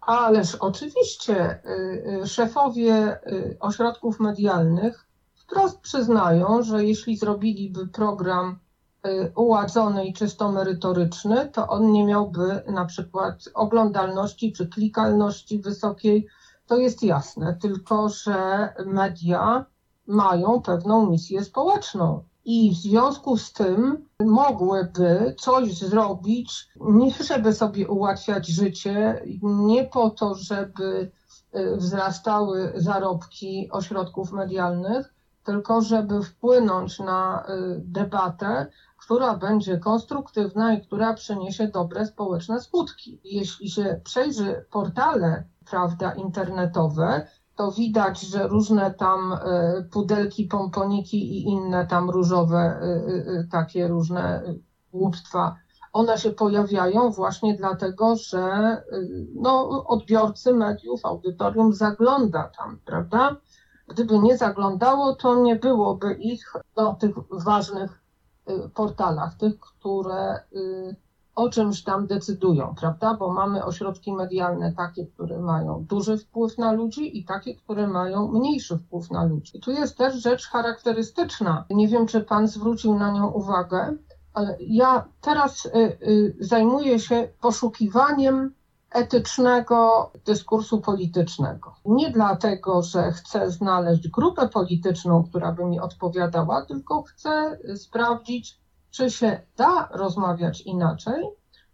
Ależ 0.00 0.54
oczywiście 0.54 1.60
y, 1.64 2.22
y, 2.22 2.26
szefowie 2.26 3.18
y, 3.26 3.56
ośrodków 3.60 4.20
medialnych 4.20 5.06
wprost 5.34 5.80
przyznają, 5.80 6.62
że 6.62 6.84
jeśli 6.84 7.16
zrobiliby 7.16 7.86
program 7.86 8.58
uładzony 9.36 10.06
i 10.06 10.12
czysto 10.12 10.52
merytoryczny, 10.52 11.48
to 11.48 11.68
on 11.68 11.92
nie 11.92 12.04
miałby 12.04 12.62
na 12.66 12.84
przykład 12.84 13.44
oglądalności 13.54 14.52
czy 14.52 14.68
klikalności 14.68 15.58
wysokiej. 15.58 16.26
To 16.66 16.76
jest 16.76 17.02
jasne, 17.02 17.56
tylko 17.60 18.08
że 18.08 18.68
media 18.86 19.66
mają 20.06 20.62
pewną 20.62 21.10
misję 21.10 21.44
społeczną. 21.44 22.24
I 22.44 22.70
w 22.70 22.74
związku 22.74 23.36
z 23.36 23.52
tym 23.52 24.08
mogłyby 24.20 25.34
coś 25.40 25.78
zrobić, 25.78 26.68
nie 26.80 27.10
żeby 27.10 27.52
sobie 27.52 27.88
ułatwiać 27.88 28.46
życie, 28.46 29.22
nie 29.42 29.84
po 29.84 30.10
to, 30.10 30.34
żeby 30.34 31.10
y, 31.56 31.76
wzrastały 31.76 32.72
zarobki 32.76 33.68
ośrodków 33.70 34.32
medialnych, 34.32 35.14
tylko 35.44 35.80
żeby 35.80 36.22
wpłynąć 36.22 36.98
na 36.98 37.44
y, 37.48 37.80
debatę, 37.84 38.66
która 38.96 39.36
będzie 39.36 39.78
konstruktywna 39.78 40.74
i 40.74 40.82
która 40.82 41.14
przyniesie 41.14 41.68
dobre 41.68 42.06
społeczne 42.06 42.60
skutki. 42.60 43.20
Jeśli 43.24 43.70
się 43.70 44.00
przejrzy 44.04 44.64
portale 44.70 45.44
prawda, 45.70 46.12
internetowe, 46.12 47.26
to 47.56 47.72
widać, 47.72 48.20
że 48.20 48.48
różne 48.48 48.94
tam 48.94 49.32
y, 49.32 49.88
pudelki, 49.92 50.44
pomponiki 50.44 51.38
i 51.38 51.44
inne 51.44 51.86
tam 51.86 52.10
różowe, 52.10 52.80
y, 52.82 53.48
takie 53.50 53.88
różne 53.88 54.42
głupstwa, 54.92 55.56
one 55.92 56.18
się 56.18 56.30
pojawiają 56.30 57.10
właśnie 57.10 57.56
dlatego, 57.56 58.16
że 58.16 58.76
no, 59.34 59.84
odbiorcy 59.86 60.54
mediów, 60.54 61.04
audytorium 61.04 61.72
zagląda 61.72 62.50
tam, 62.58 62.78
prawda? 62.84 63.36
Gdyby 63.92 64.18
nie 64.18 64.36
zaglądało, 64.36 65.16
to 65.16 65.34
nie 65.34 65.56
byłoby 65.56 66.14
ich 66.14 66.52
do 66.76 66.92
tych 66.92 67.14
ważnych 67.30 68.00
y, 68.50 68.68
portalach, 68.74 69.34
tych, 69.34 69.60
które 69.60 70.40
y, 70.52 70.96
o 71.34 71.48
czymś 71.48 71.84
tam 71.84 72.06
decydują, 72.06 72.74
prawda? 72.80 73.14
Bo 73.14 73.32
mamy 73.32 73.64
ośrodki 73.64 74.12
medialne 74.12 74.72
takie, 74.72 75.06
które 75.06 75.38
mają 75.38 75.84
duży 75.88 76.18
wpływ 76.18 76.58
na 76.58 76.72
ludzi 76.72 77.18
i 77.18 77.24
takie, 77.24 77.54
które 77.54 77.86
mają 77.86 78.32
mniejszy 78.32 78.78
wpływ 78.78 79.10
na 79.10 79.24
ludzi. 79.24 79.56
I 79.56 79.60
tu 79.60 79.70
jest 79.70 79.98
też 79.98 80.14
rzecz 80.14 80.48
charakterystyczna. 80.48 81.64
Nie 81.70 81.88
wiem, 81.88 82.06
czy 82.06 82.20
pan 82.20 82.48
zwrócił 82.48 82.98
na 82.98 83.10
nią 83.10 83.30
uwagę, 83.30 83.96
ale 84.34 84.56
ja 84.60 85.04
teraz 85.20 85.68
zajmuję 86.40 86.98
się 86.98 87.28
poszukiwaniem 87.40 88.54
etycznego 88.94 90.10
dyskursu 90.26 90.80
politycznego. 90.80 91.74
Nie 91.84 92.10
dlatego, 92.10 92.82
że 92.82 93.12
chcę 93.12 93.50
znaleźć 93.50 94.08
grupę 94.08 94.48
polityczną, 94.48 95.24
która 95.24 95.52
by 95.52 95.64
mi 95.64 95.80
odpowiadała, 95.80 96.66
tylko 96.66 97.02
chcę 97.02 97.58
sprawdzić, 97.76 98.60
czy 98.90 99.10
się 99.10 99.40
da 99.56 99.88
rozmawiać 99.92 100.60
inaczej, 100.60 101.24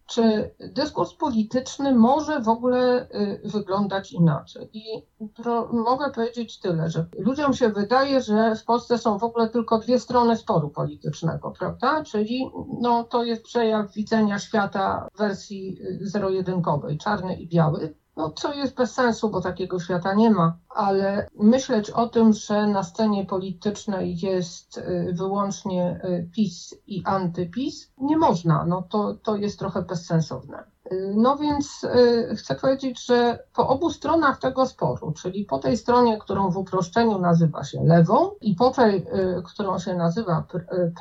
czy 0.08 0.54
dyskurs 0.60 1.14
polityczny 1.14 1.94
może 1.94 2.40
w 2.40 2.48
ogóle 2.48 3.08
y, 3.14 3.40
wyglądać 3.44 4.12
inaczej. 4.12 4.70
I 4.72 5.02
mogę 5.72 6.10
powiedzieć 6.10 6.60
tyle, 6.60 6.90
że 6.90 7.06
ludziom 7.18 7.54
się 7.54 7.68
wydaje, 7.68 8.22
że 8.22 8.56
w 8.56 8.64
Polsce 8.64 8.98
są 8.98 9.18
w 9.18 9.24
ogóle 9.24 9.48
tylko 9.48 9.78
dwie 9.78 9.98
strony 9.98 10.36
sporu 10.36 10.70
politycznego, 10.70 11.50
prawda? 11.58 12.04
Czyli 12.04 12.50
no, 12.80 13.04
to 13.04 13.24
jest 13.24 13.42
przejaw 13.42 13.92
widzenia 13.94 14.38
świata 14.38 15.08
w 15.14 15.18
wersji 15.18 15.78
y, 16.02 16.08
zero-jedynkowej, 16.08 16.98
czarny 16.98 17.36
i 17.36 17.48
biały. 17.48 17.94
No, 18.18 18.30
co 18.30 18.54
jest 18.54 18.74
bez 18.74 18.94
sensu, 18.94 19.30
bo 19.30 19.40
takiego 19.40 19.80
świata 19.80 20.14
nie 20.14 20.30
ma, 20.30 20.58
ale 20.68 21.28
myśleć 21.34 21.90
o 21.90 22.08
tym, 22.08 22.32
że 22.32 22.66
na 22.66 22.82
scenie 22.82 23.26
politycznej 23.26 24.18
jest 24.18 24.78
y, 24.78 25.12
wyłącznie 25.12 26.00
y, 26.04 26.30
PiS 26.34 26.74
i 26.86 27.02
antyPiS, 27.04 27.92
nie 27.98 28.16
można. 28.16 28.64
No, 28.66 28.82
to, 28.82 29.14
to 29.14 29.36
jest 29.36 29.58
trochę 29.58 29.82
bezsensowne. 29.82 30.64
Y, 30.92 31.14
no 31.16 31.36
więc 31.36 31.86
chcę 32.36 32.54
powiedzieć, 32.54 33.06
że 33.06 33.38
po 33.54 33.68
obu 33.68 33.90
stronach 33.90 34.38
tego 34.38 34.66
sporu, 34.66 35.12
czyli 35.12 35.44
po 35.44 35.58
tej 35.58 35.76
stronie, 35.76 36.18
którą 36.18 36.50
w 36.50 36.56
uproszczeniu 36.56 37.18
nazywa 37.18 37.64
się 37.64 37.84
lewą 37.84 38.30
i 38.40 38.54
po 38.54 38.70
tej, 38.70 39.06
którą 39.44 39.78
się 39.78 39.94
nazywa 39.94 40.46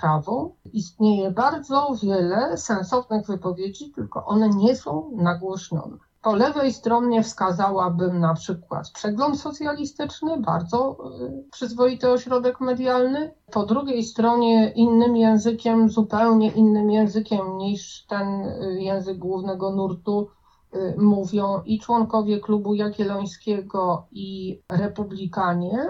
prawą, 0.01 0.55
istnieje 0.73 1.31
bardzo 1.31 1.95
wiele 2.03 2.57
sensownych 2.57 3.27
wypowiedzi, 3.27 3.91
tylko 3.91 4.25
one 4.25 4.49
nie 4.49 4.75
są 4.75 5.11
nagłośnione. 5.15 6.06
Po 6.27 6.35
lewej 6.35 6.73
stronie 6.73 7.23
wskazałabym 7.23 8.19
na 8.19 8.33
przykład 8.33 8.89
przegląd 8.89 9.39
socjalistyczny, 9.39 10.41
bardzo 10.41 10.97
y, 11.21 11.49
przyzwoity 11.51 12.09
ośrodek 12.09 12.61
medialny. 12.61 13.33
Po 13.51 13.65
drugiej 13.65 14.03
stronie 14.03 14.71
innym 14.75 15.15
językiem, 15.15 15.89
zupełnie 15.89 16.51
innym 16.51 16.91
językiem 16.91 17.57
niż 17.57 18.05
ten 18.05 18.27
y, 18.27 18.81
język 18.81 19.17
głównego 19.17 19.71
nurtu 19.71 20.29
y, 20.75 20.95
mówią 20.97 21.61
i 21.65 21.79
członkowie 21.79 22.39
klubu 22.39 22.73
Jagiellońskiego 22.73 24.07
i 24.11 24.61
republikanie. 24.71 25.89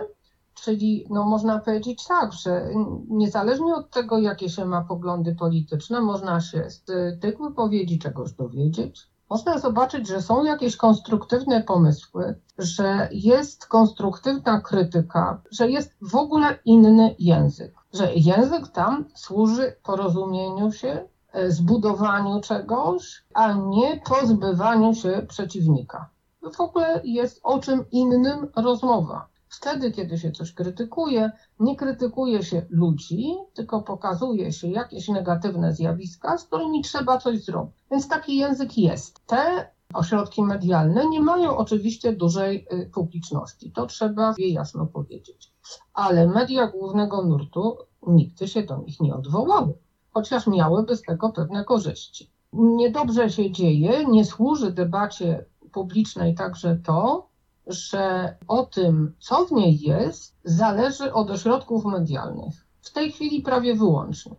Czyli 0.53 1.05
no, 1.09 1.23
można 1.23 1.59
powiedzieć 1.59 2.07
tak, 2.07 2.33
że 2.33 2.69
niezależnie 3.09 3.75
od 3.75 3.89
tego, 3.89 4.17
jakie 4.17 4.49
się 4.49 4.65
ma 4.65 4.81
poglądy 4.81 5.35
polityczne, 5.35 6.01
można 6.01 6.41
się 6.41 6.69
z 6.69 6.83
tych 7.21 7.41
wypowiedzi 7.41 7.99
czegoś 7.99 8.33
dowiedzieć, 8.33 9.07
można 9.29 9.59
zobaczyć, 9.59 10.07
że 10.07 10.21
są 10.21 10.43
jakieś 10.43 10.77
konstruktywne 10.77 11.63
pomysły, 11.63 12.35
że 12.57 13.09
jest 13.11 13.65
konstruktywna 13.65 14.61
krytyka, 14.61 15.41
że 15.51 15.69
jest 15.69 15.97
w 16.01 16.15
ogóle 16.15 16.59
inny 16.65 17.15
język, 17.19 17.75
że 17.93 18.13
język 18.15 18.67
tam 18.67 19.05
służy 19.15 19.75
porozumieniu 19.83 20.71
się, 20.71 21.07
e, 21.31 21.51
zbudowaniu 21.51 22.41
czegoś, 22.41 23.23
a 23.33 23.53
nie 23.53 24.01
pozbywaniu 24.09 24.93
się 24.93 25.25
przeciwnika. 25.29 26.09
W 26.53 26.61
ogóle 26.61 27.01
jest 27.03 27.39
o 27.43 27.59
czym 27.59 27.85
innym 27.91 28.47
rozmowa. 28.55 29.27
Wtedy, 29.49 29.91
kiedy 29.91 30.17
się 30.17 30.31
coś 30.31 30.53
krytykuje, 30.53 31.31
nie 31.59 31.75
krytykuje 31.75 32.43
się 32.43 32.65
ludzi, 32.69 33.35
tylko 33.53 33.81
pokazuje 33.81 34.53
się 34.53 34.67
jakieś 34.67 35.07
negatywne 35.07 35.73
zjawiska, 35.73 36.37
z 36.37 36.43
którymi 36.43 36.81
trzeba 36.81 37.17
coś 37.17 37.43
zrobić. 37.43 37.75
Więc 37.91 38.07
taki 38.07 38.37
język 38.37 38.77
jest. 38.77 39.25
Te 39.25 39.69
ośrodki 39.93 40.43
medialne 40.43 41.09
nie 41.09 41.21
mają 41.21 41.57
oczywiście 41.57 42.13
dużej 42.13 42.67
y, 42.73 42.89
publiczności. 42.93 43.71
To 43.71 43.85
trzeba 43.85 44.33
je 44.37 44.49
jasno 44.49 44.85
powiedzieć. 44.85 45.53
Ale 45.93 46.27
media 46.27 46.67
głównego 46.67 47.23
nurtu 47.23 47.77
nigdy 48.07 48.47
się 48.47 48.63
do 48.63 48.77
nich 48.77 48.99
nie 48.99 49.15
odwołały, 49.15 49.73
chociaż 50.11 50.47
miałyby 50.47 50.95
z 50.95 51.01
tego 51.01 51.29
pewne 51.29 51.65
korzyści. 51.65 52.31
Niedobrze 52.53 53.29
się 53.29 53.51
dzieje, 53.51 54.05
nie 54.05 54.25
służy 54.25 54.71
debacie 54.71 55.45
publicznej 55.71 56.35
także 56.35 56.75
to, 56.75 57.26
że 57.67 58.35
o 58.47 58.65
tym, 58.65 59.13
co 59.19 59.45
w 59.45 59.51
niej 59.51 59.79
jest, 59.79 60.35
zależy 60.43 61.13
od 61.13 61.31
ośrodków 61.31 61.85
medialnych. 61.85 62.67
W 62.81 62.93
tej 62.93 63.11
chwili 63.11 63.41
prawie 63.41 63.75
wyłącznie. 63.75 64.35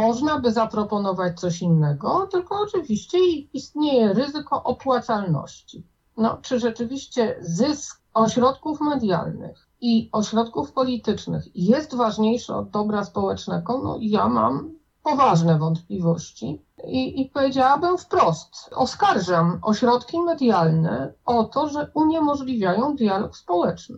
Można 0.00 0.40
by 0.40 0.52
zaproponować 0.52 1.40
coś 1.40 1.62
innego, 1.62 2.28
tylko 2.32 2.60
oczywiście 2.60 3.18
istnieje 3.52 4.12
ryzyko 4.12 4.62
opłacalności. 4.62 5.86
No, 6.16 6.38
czy 6.42 6.60
rzeczywiście 6.60 7.36
zysk 7.40 8.02
ośrodków 8.14 8.80
medialnych 8.80 9.68
i 9.80 10.08
ośrodków 10.12 10.72
politycznych 10.72 11.44
jest 11.54 11.94
ważniejszy 11.94 12.54
od 12.54 12.70
dobra 12.70 13.04
społecznego? 13.04 13.80
No, 13.84 13.98
ja 14.00 14.28
mam 14.28 14.77
poważne 15.10 15.58
wątpliwości. 15.58 16.62
I, 16.84 17.20
I 17.20 17.30
powiedziałabym 17.30 17.98
wprost, 17.98 18.70
oskarżam 18.74 19.58
ośrodki 19.62 20.20
medialne 20.20 21.12
o 21.24 21.44
to, 21.44 21.68
że 21.68 21.90
uniemożliwiają 21.94 22.96
dialog 22.96 23.36
społeczny. 23.36 23.96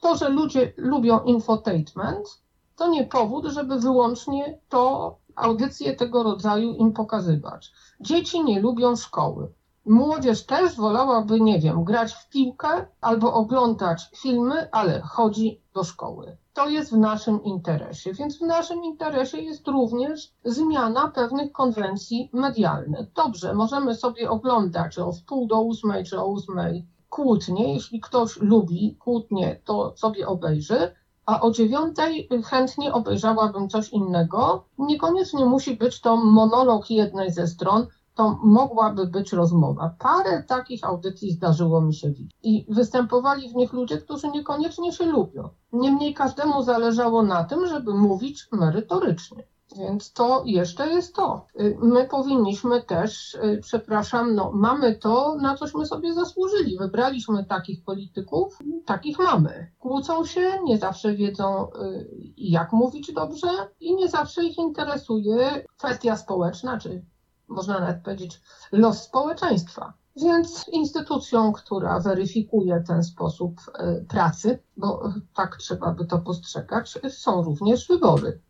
To, 0.00 0.16
że 0.16 0.28
ludzie 0.28 0.72
lubią 0.76 1.20
infotainment, 1.24 2.42
to 2.76 2.88
nie 2.88 3.06
powód, 3.06 3.44
żeby 3.46 3.80
wyłącznie 3.80 4.58
to 4.68 5.16
audycje 5.36 5.96
tego 5.96 6.22
rodzaju 6.22 6.74
im 6.74 6.92
pokazywać. 6.92 7.72
Dzieci 8.00 8.44
nie 8.44 8.60
lubią 8.60 8.96
szkoły. 8.96 9.52
Młodzież 9.86 10.46
też 10.46 10.76
wolałaby, 10.76 11.40
nie 11.40 11.58
wiem, 11.58 11.84
grać 11.84 12.12
w 12.12 12.28
piłkę 12.28 12.86
albo 13.00 13.34
oglądać 13.34 14.10
filmy, 14.16 14.70
ale 14.72 15.00
chodzi 15.00 15.60
do 15.74 15.84
szkoły. 15.84 16.36
To 16.54 16.68
jest 16.68 16.92
w 16.92 16.96
naszym 16.96 17.44
interesie, 17.44 18.14
więc 18.14 18.38
w 18.38 18.42
naszym 18.42 18.84
interesie 18.84 19.40
jest 19.40 19.68
również 19.68 20.32
zmiana 20.44 21.08
pewnych 21.08 21.52
konwencji 21.52 22.30
medialnych. 22.32 23.12
Dobrze, 23.12 23.54
możemy 23.54 23.94
sobie 23.94 24.30
oglądać 24.30 24.98
o 24.98 25.12
wpół 25.12 25.46
do 25.46 25.60
ósmej 25.60 26.04
czy 26.04 26.20
o 26.20 26.26
ósmej 26.26 26.86
kłótnie. 27.08 27.74
Jeśli 27.74 28.00
ktoś 28.00 28.36
lubi 28.36 28.96
kłótnie, 28.96 29.60
to 29.64 29.96
sobie 29.96 30.26
obejrzy, 30.26 30.94
a 31.26 31.40
o 31.40 31.50
dziewiątej 31.50 32.28
chętnie 32.44 32.92
obejrzałabym 32.92 33.68
coś 33.68 33.88
innego. 33.88 34.64
Niekoniecznie 34.78 35.44
musi 35.44 35.76
być 35.76 36.00
to 36.00 36.16
monolog 36.16 36.90
jednej 36.90 37.30
ze 37.30 37.46
stron, 37.46 37.86
to 38.14 38.38
mogłaby 38.42 39.06
być 39.06 39.32
rozmowa. 39.32 39.94
Parę 39.98 40.42
takich 40.42 40.84
audycji 40.84 41.32
zdarzyło 41.32 41.80
mi 41.80 41.94
się 41.94 42.10
widzieć. 42.10 42.36
I 42.42 42.66
występowali 42.68 43.48
w 43.48 43.54
nich 43.54 43.72
ludzie, 43.72 43.98
którzy 43.98 44.28
niekoniecznie 44.28 44.92
się 44.92 45.06
lubią. 45.06 45.48
Niemniej 45.72 46.14
każdemu 46.14 46.62
zależało 46.62 47.22
na 47.22 47.44
tym, 47.44 47.66
żeby 47.66 47.94
mówić 47.94 48.48
merytorycznie. 48.52 49.44
Więc 49.76 50.12
to 50.12 50.42
jeszcze 50.46 50.88
jest 50.88 51.14
to. 51.14 51.46
Y, 51.60 51.76
my 51.82 52.08
powinniśmy 52.08 52.82
też, 52.82 53.34
y, 53.34 53.60
przepraszam, 53.62 54.34
no, 54.34 54.50
mamy 54.54 54.94
to, 54.94 55.36
na 55.36 55.56
cośmy 55.56 55.86
sobie 55.86 56.14
zasłużyli. 56.14 56.78
Wybraliśmy 56.78 57.44
takich 57.44 57.84
polityków, 57.84 58.58
takich 58.86 59.18
mamy. 59.18 59.70
Kłócą 59.78 60.24
się, 60.24 60.58
nie 60.64 60.78
zawsze 60.78 61.14
wiedzą, 61.14 61.68
y, 61.68 62.08
jak 62.36 62.72
mówić 62.72 63.12
dobrze 63.12 63.48
i 63.80 63.94
nie 63.94 64.08
zawsze 64.08 64.44
ich 64.44 64.58
interesuje 64.58 65.64
kwestia 65.78 66.16
społeczna, 66.16 66.78
czy 66.78 67.04
można 67.50 67.80
nawet 67.80 68.02
powiedzieć, 68.02 68.40
los 68.72 69.02
społeczeństwa. 69.02 69.92
Więc 70.16 70.68
instytucją, 70.68 71.52
która 71.52 72.00
weryfikuje 72.00 72.84
ten 72.86 73.02
sposób 73.04 73.60
e, 73.74 74.04
pracy, 74.08 74.58
bo 74.76 75.12
tak 75.34 75.56
trzeba 75.56 75.92
by 75.92 76.06
to 76.06 76.18
postrzegać, 76.18 76.98
są 77.10 77.42
również 77.42 77.88
wybory 77.88 78.40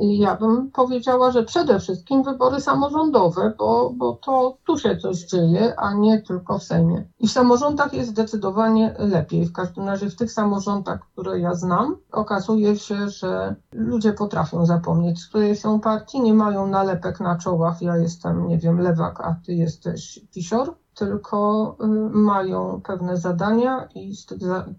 ja 0.00 0.36
bym 0.36 0.70
powiedziała, 0.70 1.30
że 1.30 1.42
przede 1.42 1.80
wszystkim 1.80 2.22
wybory 2.22 2.60
samorządowe, 2.60 3.52
bo, 3.58 3.92
bo 3.96 4.12
to 4.12 4.56
tu 4.66 4.78
się 4.78 4.96
coś 4.96 5.24
dzieje, 5.24 5.80
a 5.80 5.94
nie 5.94 6.22
tylko 6.22 6.58
w 6.58 6.62
Sejmie. 6.62 7.08
I 7.20 7.28
w 7.28 7.32
samorządach 7.32 7.92
jest 7.92 8.10
zdecydowanie 8.10 8.94
lepiej. 8.98 9.46
W 9.46 9.52
każdym 9.52 9.86
razie 9.86 10.10
w 10.10 10.16
tych 10.16 10.32
samorządach, 10.32 11.00
które 11.12 11.40
ja 11.40 11.54
znam, 11.54 11.96
okazuje 12.12 12.76
się, 12.76 13.08
że 13.08 13.56
ludzie 13.72 14.12
potrafią 14.12 14.66
zapomnieć, 14.66 15.20
z 15.20 15.28
której 15.28 15.56
są 15.56 15.80
partii, 15.80 16.20
nie 16.20 16.34
mają 16.34 16.66
nalepek 16.66 17.20
na 17.20 17.38
czołach. 17.38 17.82
Ja 17.82 17.96
jestem, 17.96 18.48
nie 18.48 18.58
wiem, 18.58 18.78
lewak, 18.78 19.20
a 19.20 19.36
ty 19.46 19.54
jesteś 19.54 20.20
pisior 20.34 20.74
tylko 20.94 21.76
y, 21.80 21.86
mają 22.10 22.80
pewne 22.84 23.16
zadania 23.16 23.88
i 23.94 24.14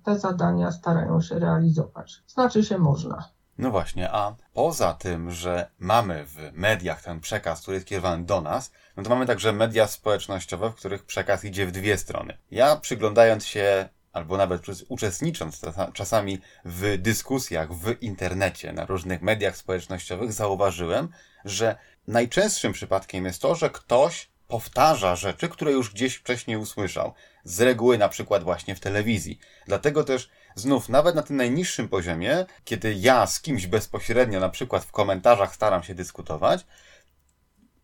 te 0.03 0.19
zadania 0.19 0.71
starają 0.71 1.21
się 1.21 1.39
realizować. 1.39 2.23
Znaczy 2.27 2.63
się 2.63 2.77
można. 2.77 3.23
No 3.59 3.71
właśnie, 3.71 4.11
a 4.11 4.35
poza 4.53 4.93
tym, 4.93 5.31
że 5.31 5.69
mamy 5.79 6.25
w 6.25 6.37
mediach 6.53 7.03
ten 7.03 7.19
przekaz, 7.19 7.61
który 7.61 7.75
jest 7.75 7.87
kierowany 7.87 8.23
do 8.23 8.41
nas, 8.41 8.71
no 8.97 9.03
to 9.03 9.09
mamy 9.09 9.25
także 9.25 9.53
media 9.53 9.87
społecznościowe, 9.87 10.69
w 10.69 10.75
których 10.75 11.03
przekaz 11.03 11.45
idzie 11.45 11.65
w 11.65 11.71
dwie 11.71 11.97
strony. 11.97 12.37
Ja 12.51 12.75
przyglądając 12.75 13.45
się 13.45 13.89
albo 14.13 14.37
nawet 14.37 14.61
uczestnicząc 14.87 15.61
czasami 15.93 16.41
w 16.65 16.97
dyskusjach 16.97 17.73
w 17.73 18.01
internecie, 18.01 18.73
na 18.73 18.85
różnych 18.85 19.21
mediach 19.21 19.57
społecznościowych, 19.57 20.33
zauważyłem, 20.33 21.09
że 21.45 21.75
najczęstszym 22.07 22.73
przypadkiem 22.73 23.25
jest 23.25 23.41
to, 23.41 23.55
że 23.55 23.69
ktoś 23.69 24.29
powtarza 24.47 25.15
rzeczy, 25.15 25.49
które 25.49 25.71
już 25.71 25.93
gdzieś 25.93 26.15
wcześniej 26.15 26.57
usłyszał. 26.57 27.13
Z 27.43 27.61
reguły 27.61 27.97
na 27.97 28.09
przykład 28.09 28.43
właśnie 28.43 28.75
w 28.75 28.79
telewizji. 28.79 29.39
Dlatego 29.67 30.03
też 30.03 30.29
znów, 30.59 30.89
nawet 30.89 31.15
na 31.15 31.21
tym 31.21 31.35
najniższym 31.35 31.89
poziomie, 31.89 32.45
kiedy 32.63 32.93
ja 32.93 33.27
z 33.27 33.41
kimś 33.41 33.67
bezpośrednio, 33.67 34.39
na 34.39 34.49
przykład 34.49 34.83
w 34.83 34.91
komentarzach 34.91 35.55
staram 35.55 35.83
się 35.83 35.95
dyskutować, 35.95 36.65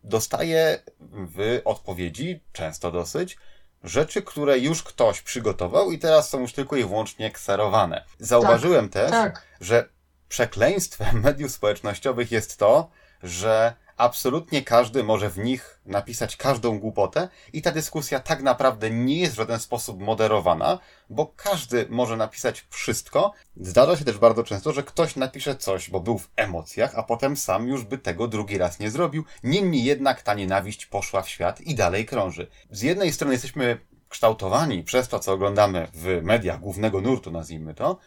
dostaję 0.04 0.82
w 1.00 1.60
odpowiedzi, 1.64 2.40
często 2.52 2.92
dosyć, 2.92 3.36
rzeczy, 3.84 4.22
które 4.22 4.58
już 4.58 4.82
ktoś 4.82 5.22
przygotował 5.22 5.92
i 5.92 5.98
teraz 5.98 6.28
są 6.28 6.40
już 6.40 6.52
tylko 6.52 6.76
i 6.76 6.84
wyłącznie 6.84 7.30
kserowane. 7.30 8.04
Zauważyłem 8.18 8.88
tak, 8.88 9.02
też, 9.02 9.10
tak. 9.10 9.42
że 9.60 9.88
przekleństwem 10.28 11.20
mediów 11.26 11.52
społecznościowych 11.52 12.32
jest 12.32 12.56
to, 12.56 12.90
że 13.22 13.74
absolutnie 13.96 14.62
każdy 14.62 15.04
może 15.04 15.30
w 15.30 15.38
nich 15.38 15.80
napisać 15.86 16.36
każdą 16.36 16.78
głupotę 16.78 17.28
i 17.52 17.62
ta 17.62 17.72
dyskusja 17.72 18.20
tak 18.20 18.42
naprawdę 18.42 18.90
nie 18.90 19.18
jest 19.20 19.34
w 19.34 19.36
żaden 19.36 19.58
sposób 19.58 20.00
moderowana, 20.00 20.78
bo 21.10 21.32
każdy 21.36 21.86
może 21.90 22.16
napisać 22.16 22.66
wszystko. 22.70 23.32
Zdarza 23.56 23.96
się 23.96 24.04
też 24.04 24.18
bardzo 24.18 24.44
często, 24.44 24.72
że 24.72 24.82
ktoś 24.82 25.16
napisze 25.16 25.56
coś, 25.56 25.90
bo 25.90 26.00
był 26.00 26.18
w 26.18 26.30
emocjach, 26.36 26.94
a 26.94 27.02
potem 27.02 27.36
sam 27.36 27.68
już 27.68 27.84
by 27.84 27.98
tego 27.98 28.28
drugi 28.28 28.58
raz 28.58 28.78
nie 28.78 28.90
zrobił. 28.90 29.24
Niemniej 29.42 29.84
jednak 29.84 30.22
ta 30.22 30.34
nienawiść 30.34 30.86
poszła 30.86 31.22
w 31.22 31.28
świat 31.28 31.60
i 31.60 31.74
dalej 31.74 32.06
krąży. 32.06 32.46
Z 32.70 32.82
jednej 32.82 33.12
strony 33.12 33.34
jesteśmy 33.34 33.78
kształtowani 34.08 34.84
przez 34.84 35.08
to, 35.08 35.18
co 35.18 35.32
oglądamy 35.32 35.88
w 35.94 36.20
mediach 36.22 36.60
głównego 36.60 37.00
nurtu, 37.00 37.30
nazwijmy 37.30 37.74
to, 37.74 37.98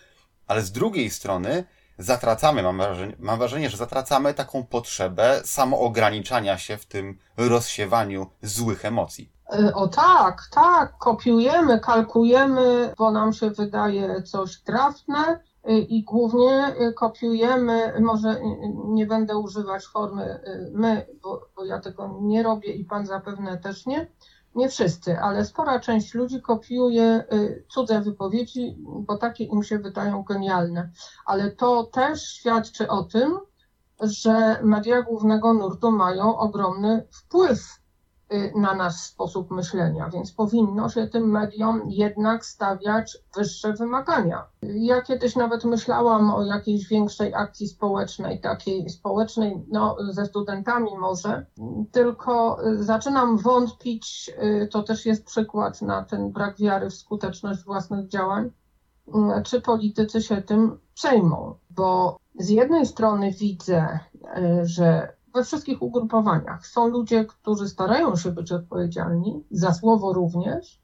ale 0.48 0.62
z 0.62 0.72
drugiej 0.72 1.10
strony 1.10 1.64
zatracamy, 2.00 2.64
mam 2.64 2.78
wrażenie, 2.78 3.16
mam 3.20 3.40
wrażenie, 3.40 3.70
że 3.70 3.78
zatracamy 3.78 4.34
taką 4.34 4.66
potrzebę 4.66 5.42
samoograniczania 5.44 6.58
się 6.58 6.78
w 6.78 6.86
tym 6.86 7.18
rozsiewaniu 7.38 8.28
złych 8.42 8.86
emocji. 8.86 9.32
E, 9.54 9.74
o 9.74 9.88
tak, 9.88 10.42
tak, 10.52 10.98
kopiujemy, 10.98 11.80
kalkujemy, 11.80 12.94
bo 12.98 13.12
nam 13.12 13.34
się 13.34 13.50
wydaje 13.50 14.24
coś 14.24 14.62
trafne 14.62 15.40
e, 15.64 15.78
i 15.78 16.04
głównie 16.04 16.52
e, 16.52 16.94
kopiujemy, 16.94 17.94
może 18.02 18.42
nie 18.86 19.06
będę 19.06 19.38
używać 19.38 19.86
formy 19.86 20.40
my, 20.74 21.06
bo, 21.24 21.42
bo 21.56 21.66
ja 21.66 21.80
tego 21.80 22.20
nie 22.22 22.44
robię 22.44 22.74
i 22.74 22.86
pan 22.86 23.06
zapewne 23.06 23.58
też 23.58 23.86
nie, 23.86 24.08
nie 24.56 24.70
wszyscy, 24.70 25.20
ale 25.20 25.46
spora 25.46 25.80
część 25.80 26.14
ludzi 26.14 26.42
kopiuje 26.42 27.24
y, 27.34 27.66
cudze 27.70 28.02
wypowiedzi, 28.02 28.76
bo 28.80 29.18
takie 29.18 29.44
im 29.44 29.64
się 29.64 29.80
wydają 29.80 30.24
genialne. 30.24 30.90
Ale 31.26 31.52
to 31.52 31.84
też 31.84 32.24
świadczy 32.24 32.88
o 32.88 33.04
tym, 33.04 33.40
że 34.02 34.60
media 34.64 35.02
głównego 35.02 35.54
nurtu 35.54 35.92
mają 35.92 36.38
ogromny 36.38 37.08
wpływ 37.12 37.80
na 38.56 38.76
nasz 38.76 38.96
sposób 38.96 39.52
myślenia, 39.52 40.10
więc 40.10 40.32
powinno 40.32 40.90
się 40.90 41.08
tym 41.08 41.32
mediom 41.32 41.82
jednak 41.88 42.46
stawiać 42.46 43.18
wyższe 43.36 43.74
wymagania. 43.74 44.46
Ja 44.62 45.02
kiedyś 45.02 45.36
nawet 45.36 45.64
myślałam 45.64 46.34
o 46.34 46.44
jakiejś 46.44 46.88
większej 46.88 47.34
akcji 47.34 47.68
społecznej, 47.68 48.42
takiej 48.42 48.90
społecznej, 48.90 49.66
no 49.72 49.98
ze 50.10 50.26
studentami 50.26 50.98
może, 50.98 51.46
tylko 51.92 52.58
zaczynam 52.76 53.38
wątpić, 53.38 54.32
y, 54.44 54.68
to 54.68 54.84
też 54.84 55.06
jest 55.06 55.26
przykład 55.26 55.82
na 55.82 56.04
ten 56.04 56.32
brak 56.32 56.58
wiary 56.58 56.90
w 56.90 56.96
skuteczność 56.96 57.64
własnych 57.64 58.08
działań, 58.08 58.52
y, 59.08 59.12
czy 59.44 59.62
politycy 59.62 60.22
się 60.22 60.42
tym 60.42 60.80
przejmą, 60.94 61.56
bo 61.70 62.18
z 62.40 62.50
jednej 62.50 62.86
strony 62.86 63.32
widzę, 63.32 64.00
że 64.64 65.19
we 65.40 65.46
wszystkich 65.46 65.82
ugrupowaniach. 65.82 66.68
Są 66.68 66.88
ludzie, 66.88 67.26
którzy 67.26 67.70
starają 67.70 68.16
się 68.16 68.32
być 68.32 68.52
odpowiedzialni, 68.52 69.44
za 69.52 69.74
słowo 69.74 70.14
również, 70.14 70.82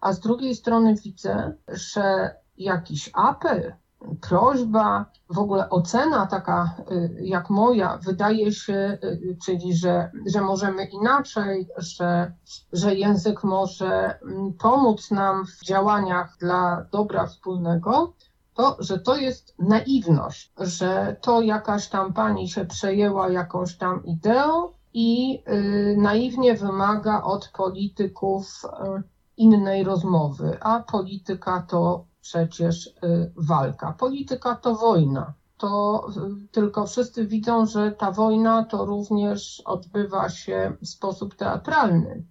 a 0.00 0.12
z 0.12 0.20
drugiej 0.20 0.54
strony 0.54 0.94
widzę, 0.94 1.56
że 1.68 2.34
jakiś 2.56 3.10
apel, 3.14 3.74
prośba, 4.20 5.06
w 5.30 5.38
ogóle 5.38 5.70
ocena 5.70 6.26
taka 6.26 6.76
y, 6.90 7.18
jak 7.20 7.50
moja, 7.50 7.96
wydaje 7.96 8.52
się, 8.52 8.98
y, 9.04 9.36
czyli 9.44 9.76
że, 9.76 10.10
że 10.26 10.40
możemy 10.40 10.84
inaczej, 10.84 11.68
że, 11.76 12.32
że 12.72 12.94
język 12.94 13.44
może 13.44 14.18
mm, 14.22 14.52
pomóc 14.52 15.10
nam 15.10 15.46
w 15.46 15.64
działaniach 15.64 16.36
dla 16.40 16.86
dobra 16.92 17.26
wspólnego, 17.26 18.12
to, 18.54 18.76
że 18.78 18.98
to 18.98 19.16
jest 19.16 19.54
naiwność, 19.58 20.52
że 20.58 21.16
to 21.20 21.40
jakaś 21.40 21.88
tam 21.88 22.12
pani 22.12 22.48
się 22.48 22.64
przejęła 22.64 23.28
jakąś 23.28 23.76
tam 23.76 24.04
ideą 24.04 24.68
i 24.94 25.42
y, 25.48 25.96
naiwnie 25.98 26.54
wymaga 26.54 27.22
od 27.22 27.48
polityków 27.56 28.62
y, 28.64 29.02
innej 29.36 29.84
rozmowy, 29.84 30.58
a 30.60 30.80
polityka 30.80 31.62
to 31.68 32.04
przecież 32.20 32.86
y, 32.86 33.32
walka. 33.36 33.92
Polityka 33.92 34.56
to 34.56 34.74
wojna. 34.74 35.34
To 35.58 36.06
tylko 36.50 36.86
wszyscy 36.86 37.26
widzą, 37.26 37.66
że 37.66 37.92
ta 37.92 38.10
wojna 38.10 38.64
to 38.64 38.84
również 38.84 39.62
odbywa 39.64 40.28
się 40.28 40.76
w 40.82 40.88
sposób 40.88 41.34
teatralny. 41.34 42.24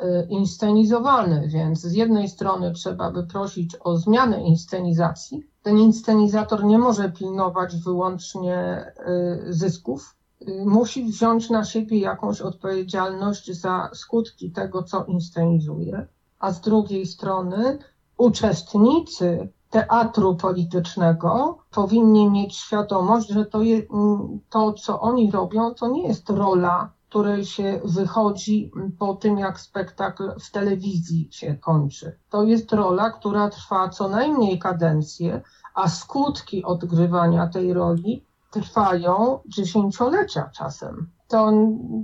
Y, 0.00 0.26
inscenizowany, 0.28 1.48
więc 1.48 1.80
z 1.80 1.92
jednej 1.92 2.28
strony 2.28 2.72
trzeba 2.72 3.10
by 3.10 3.26
prosić 3.26 3.76
o 3.80 3.96
zmianę 3.96 4.42
inscenizacji. 4.42 5.46
Ten 5.62 5.78
inscenizator 5.78 6.64
nie 6.64 6.78
może 6.78 7.10
pilnować 7.10 7.76
wyłącznie 7.76 8.86
y, 9.48 9.52
zysków, 9.52 10.16
y, 10.42 10.64
musi 10.66 11.04
wziąć 11.04 11.50
na 11.50 11.64
siebie 11.64 11.98
jakąś 11.98 12.40
odpowiedzialność 12.40 13.60
za 13.60 13.90
skutki 13.94 14.50
tego, 14.50 14.82
co 14.82 15.04
inscenizuje, 15.04 16.06
a 16.38 16.52
z 16.52 16.60
drugiej 16.60 17.06
strony 17.06 17.78
uczestnicy 18.16 19.48
teatru 19.70 20.36
politycznego 20.36 21.58
powinni 21.70 22.30
mieć 22.30 22.56
świadomość, 22.56 23.28
że 23.28 23.46
to, 23.46 23.62
je, 23.62 23.82
to 24.50 24.72
co 24.72 25.00
oni 25.00 25.30
robią, 25.30 25.74
to 25.74 25.88
nie 25.88 26.08
jest 26.08 26.30
rola 26.30 26.92
której 27.12 27.44
się 27.44 27.80
wychodzi 27.84 28.72
po 28.98 29.14
tym, 29.14 29.38
jak 29.38 29.60
spektakl 29.60 30.32
w 30.40 30.50
telewizji 30.50 31.28
się 31.30 31.54
kończy. 31.54 32.18
To 32.30 32.44
jest 32.44 32.72
rola, 32.72 33.10
która 33.10 33.48
trwa 33.50 33.88
co 33.88 34.08
najmniej 34.08 34.58
kadencję, 34.58 35.42
a 35.74 35.88
skutki 35.88 36.64
odgrywania 36.64 37.46
tej 37.46 37.72
roli 37.72 38.24
trwają 38.50 39.38
dziesięciolecia 39.46 40.50
czasem. 40.54 41.10
To 41.28 41.50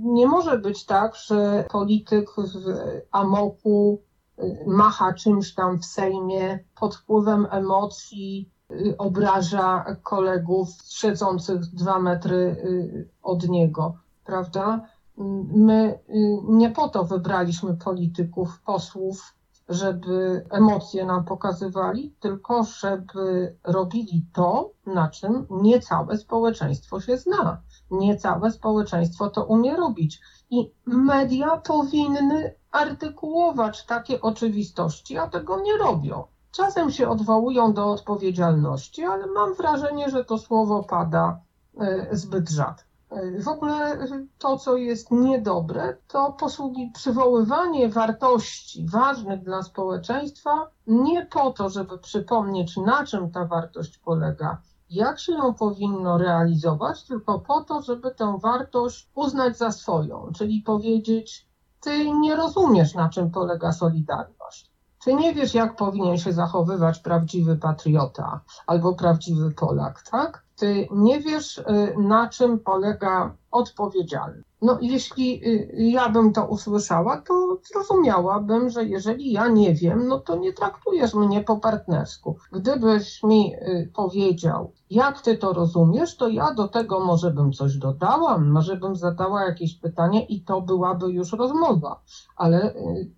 nie 0.03 0.27
może 0.27 0.57
być 0.57 0.85
tak, 0.85 1.15
że 1.15 1.65
polityk 1.71 2.29
w 2.37 2.73
amoku 3.11 4.01
y, 4.39 4.63
macha 4.67 5.13
czymś 5.13 5.53
tam 5.53 5.79
w 5.79 5.85
Sejmie 5.85 6.59
pod 6.79 6.95
wpływem 6.95 7.47
emocji, 7.51 8.49
y, 8.71 8.95
obraża 8.97 9.95
kolegów 10.03 10.69
siedzących 10.89 11.59
dwa 11.59 11.99
metry 11.99 12.35
y, 12.35 13.09
od 13.23 13.49
niego, 13.49 13.93
prawda? 14.25 14.87
My 15.53 15.99
y, 16.09 16.39
nie 16.43 16.69
po 16.69 16.89
to 16.89 17.05
wybraliśmy 17.05 17.77
polityków, 17.77 18.61
posłów, 18.61 19.35
żeby 19.69 20.45
emocje 20.49 21.05
nam 21.05 21.25
pokazywali, 21.25 22.15
tylko 22.19 22.63
żeby 22.63 23.55
robili 23.63 24.25
to, 24.33 24.71
na 24.85 25.09
czym 25.09 25.47
nie 25.49 25.79
całe 25.79 26.17
społeczeństwo 26.17 27.01
się 27.01 27.17
zna. 27.17 27.61
Nie 27.91 28.17
całe 28.17 28.51
społeczeństwo 28.51 29.29
to 29.29 29.45
umie 29.45 29.75
robić. 29.77 30.21
I 30.49 30.71
media 30.85 31.57
powinny 31.57 32.55
artykułować 32.71 33.85
takie 33.85 34.21
oczywistości, 34.21 35.17
a 35.17 35.27
tego 35.27 35.61
nie 35.61 35.77
robią. 35.77 36.23
Czasem 36.51 36.91
się 36.91 37.09
odwołują 37.09 37.73
do 37.73 37.91
odpowiedzialności, 37.91 39.03
ale 39.03 39.27
mam 39.27 39.53
wrażenie, 39.53 40.09
że 40.09 40.25
to 40.25 40.37
słowo 40.37 40.83
pada 40.83 41.41
y, 42.11 42.17
zbyt 42.17 42.49
rzadko. 42.49 42.88
W 43.39 43.47
ogóle 43.47 44.07
to, 44.37 44.57
co 44.57 44.77
jest 44.77 45.11
niedobre, 45.11 45.97
to 46.07 46.31
posługi 46.31 46.91
przywoływanie 46.93 47.89
wartości 47.89 48.85
ważnych 48.87 49.43
dla 49.43 49.63
społeczeństwa 49.63 50.69
nie 50.87 51.25
po 51.25 51.51
to, 51.51 51.69
żeby 51.69 51.97
przypomnieć, 51.97 52.77
na 52.77 53.05
czym 53.05 53.31
ta 53.31 53.45
wartość 53.45 53.97
polega, 53.97 54.61
jak 54.89 55.19
się 55.19 55.33
ją 55.33 55.53
powinno 55.53 56.17
realizować, 56.17 57.03
tylko 57.03 57.39
po 57.39 57.63
to, 57.63 57.81
żeby 57.81 58.11
tę 58.11 58.37
wartość 58.41 59.09
uznać 59.15 59.57
za 59.57 59.71
swoją, 59.71 60.31
czyli 60.35 60.61
powiedzieć, 60.61 61.47
ty 61.79 62.11
nie 62.11 62.35
rozumiesz, 62.35 62.95
na 62.95 63.09
czym 63.09 63.31
polega 63.31 63.71
solidarność. 63.71 64.71
Ty 65.03 65.13
nie 65.13 65.33
wiesz, 65.33 65.53
jak 65.53 65.75
powinien 65.75 66.17
się 66.17 66.33
zachowywać 66.33 66.99
prawdziwy 66.99 67.57
patriota 67.57 68.41
albo 68.67 68.95
prawdziwy 68.95 69.51
Polak, 69.51 70.01
tak? 70.11 70.48
Ty 70.59 70.87
nie 70.91 71.19
wiesz, 71.19 71.57
y, 71.57 71.63
na 71.97 72.29
czym 72.29 72.59
polega 72.59 73.35
odpowiedzialność. 73.51 74.49
No, 74.61 74.77
jeśli 74.81 75.47
y, 75.47 75.69
ja 75.73 76.09
bym 76.09 76.33
to 76.33 76.45
usłyszała, 76.45 77.21
to 77.21 77.57
zrozumiałabym, 77.73 78.69
że 78.69 78.85
jeżeli 78.85 79.31
ja 79.31 79.47
nie 79.47 79.73
wiem, 79.73 80.07
no 80.07 80.19
to 80.19 80.35
nie 80.35 80.53
traktujesz 80.53 81.13
mnie 81.13 81.43
po 81.43 81.57
partnersku. 81.57 82.37
Gdybyś 82.51 83.23
mi 83.23 83.55
y, 83.55 83.91
powiedział, 83.95 84.71
jak 84.89 85.21
ty 85.21 85.37
to 85.37 85.53
rozumiesz, 85.53 86.17
to 86.17 86.27
ja 86.27 86.53
do 86.53 86.67
tego 86.67 86.99
może 86.99 87.31
bym 87.31 87.53
coś 87.53 87.77
dodała, 87.77 88.37
może 88.37 88.75
bym 88.75 88.95
zadała 88.95 89.43
jakieś 89.43 89.75
pytanie 89.75 90.25
i 90.25 90.41
to 90.41 90.61
byłaby 90.61 91.11
już 91.11 91.33
rozmowa. 91.33 92.01
Ale 92.35 92.73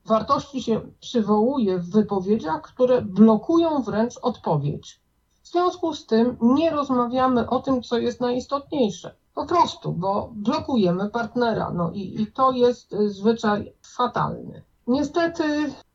wartości 0.05 0.63
się 0.63 0.81
przywołuje 0.99 1.79
w 1.79 1.89
wypowiedziach, 1.89 2.61
które 2.61 3.01
blokują 3.01 3.81
wręcz 3.81 4.17
odpowiedź. 4.21 5.00
W 5.43 5.47
związku 5.47 5.93
z 5.93 6.05
tym 6.05 6.37
nie 6.41 6.69
rozmawiamy 6.69 7.49
o 7.49 7.59
tym, 7.59 7.83
co 7.83 7.97
jest 7.97 8.21
najistotniejsze. 8.21 9.15
Po 9.33 9.45
prostu, 9.45 9.91
bo 9.91 10.31
blokujemy 10.33 11.09
partnera. 11.09 11.71
No 11.71 11.91
i, 11.91 12.21
i 12.21 12.27
to 12.27 12.51
jest 12.51 12.93
y, 12.93 13.09
zwyczaj 13.09 13.73
fatalny. 13.97 14.63
Niestety 14.87 15.43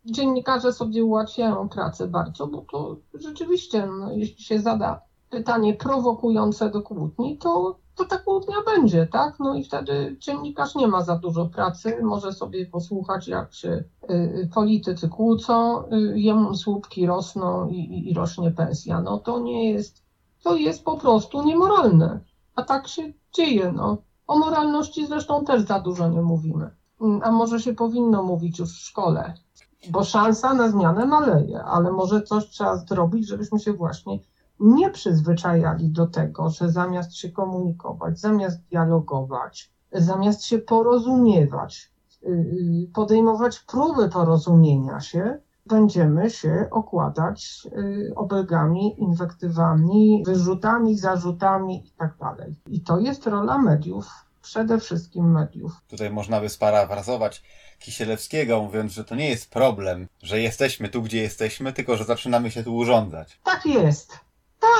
dziennikarze 0.05 0.73
sobie 0.73 1.05
ułatwiają 1.05 1.69
pracę 1.69 2.07
bardzo, 2.07 2.47
bo 2.47 2.65
to 2.73 2.97
rzeczywiście, 3.15 3.87
no, 3.87 4.13
jeśli 4.13 4.45
się 4.45 4.61
zada 4.61 5.01
pytanie 5.31 5.75
prowokujące 5.75 6.71
do 6.71 6.83
kłótni, 6.83 7.39
to, 7.39 7.79
to 7.95 8.05
ta 8.05 8.19
kłótnia 8.19 8.57
będzie, 8.67 9.07
tak? 9.07 9.39
No 9.41 9.55
i 9.55 9.65
wtedy 9.65 10.17
dziennikarz 10.21 10.75
nie 10.75 10.89
ma 10.89 11.03
za 11.03 11.17
dużo 11.17 11.47
pracy, 11.47 11.99
może 12.03 12.33
sobie 12.33 12.67
posłuchać, 12.67 13.29
jak 13.29 13.55
się 13.55 13.85
y, 14.11 14.49
politycy 14.55 15.09
kłócą, 15.09 15.85
y, 15.85 16.21
jemu 16.21 16.55
słupki 16.55 17.07
rosną 17.07 17.69
i, 17.69 18.11
i 18.11 18.15
rośnie 18.15 18.51
pensja. 18.51 19.01
No 19.01 19.19
to 19.19 19.39
nie 19.41 19.73
jest, 19.73 20.03
to 20.43 20.57
jest 20.57 20.85
po 20.85 20.97
prostu 20.97 21.43
niemoralne. 21.43 22.21
A 22.57 22.63
tak 22.63 22.89
się 22.89 23.13
dzieje, 23.33 23.73
no. 23.73 23.97
O 24.27 24.39
moralności 24.39 25.07
zresztą 25.07 25.45
też 25.45 25.63
za 25.63 25.81
dużo 25.81 26.09
nie 26.09 26.23
mówimy. 26.23 26.71
Mm, 27.01 27.21
a 27.25 27.31
może 27.31 27.61
się 27.61 27.75
powinno 27.75 28.23
mówić 28.23 28.59
już 28.59 28.73
w 28.73 28.85
szkole, 28.85 29.35
bo 29.91 30.05
szansa 30.05 30.55
na 30.55 30.69
zmianę 30.69 31.07
maleje, 31.07 31.65
ale 31.65 31.93
może 31.93 32.23
coś 32.23 32.49
trzeba 32.49 32.77
zrobić, 32.77 33.29
żebyśmy 33.29 33.61
się 33.61 33.73
właśnie 33.73 34.19
nie 34.61 34.91
przyzwyczajali 34.91 35.89
do 35.89 36.07
tego, 36.07 36.51
że 36.51 36.71
zamiast 36.71 37.17
się 37.17 37.31
komunikować, 37.31 38.21
zamiast 38.21 38.61
dialogować, 38.71 39.71
zamiast 39.93 40.45
się 40.45 40.59
porozumiewać, 40.59 41.91
y, 42.23 42.29
y, 42.29 42.89
podejmować 42.95 43.59
próby 43.59 44.09
porozumienia 44.09 45.01
się, 45.01 45.39
będziemy 45.67 46.31
się 46.31 46.69
okładać 46.71 47.69
y, 47.79 48.13
obelgami, 48.17 49.01
inwektywami, 49.01 50.23
wyrzutami, 50.27 50.99
zarzutami 50.99 51.85
itd. 51.85 52.15
Tak 52.19 52.49
I 52.67 52.81
to 52.81 52.99
jest 52.99 53.27
rola 53.27 53.59
mediów, 53.59 54.07
przede 54.43 54.81
wszystkim 54.81 55.33
mediów. 55.33 55.73
Tutaj 55.89 56.11
można 56.11 56.41
by 56.41 56.49
sparafrazować 56.49 57.43
Kisielewskiego, 57.79 58.63
mówiąc, 58.63 58.93
że 58.93 59.05
to 59.05 59.15
nie 59.15 59.29
jest 59.29 59.51
problem, 59.51 60.07
że 60.23 60.41
jesteśmy 60.41 60.89
tu, 60.89 61.03
gdzie 61.03 61.23
jesteśmy, 61.23 61.73
tylko 61.73 61.97
że 61.97 62.05
zaczynamy 62.05 62.51
się 62.51 62.65
tu 62.65 62.77
urządzać. 62.77 63.41
Tak 63.45 63.67
jest. 63.67 64.26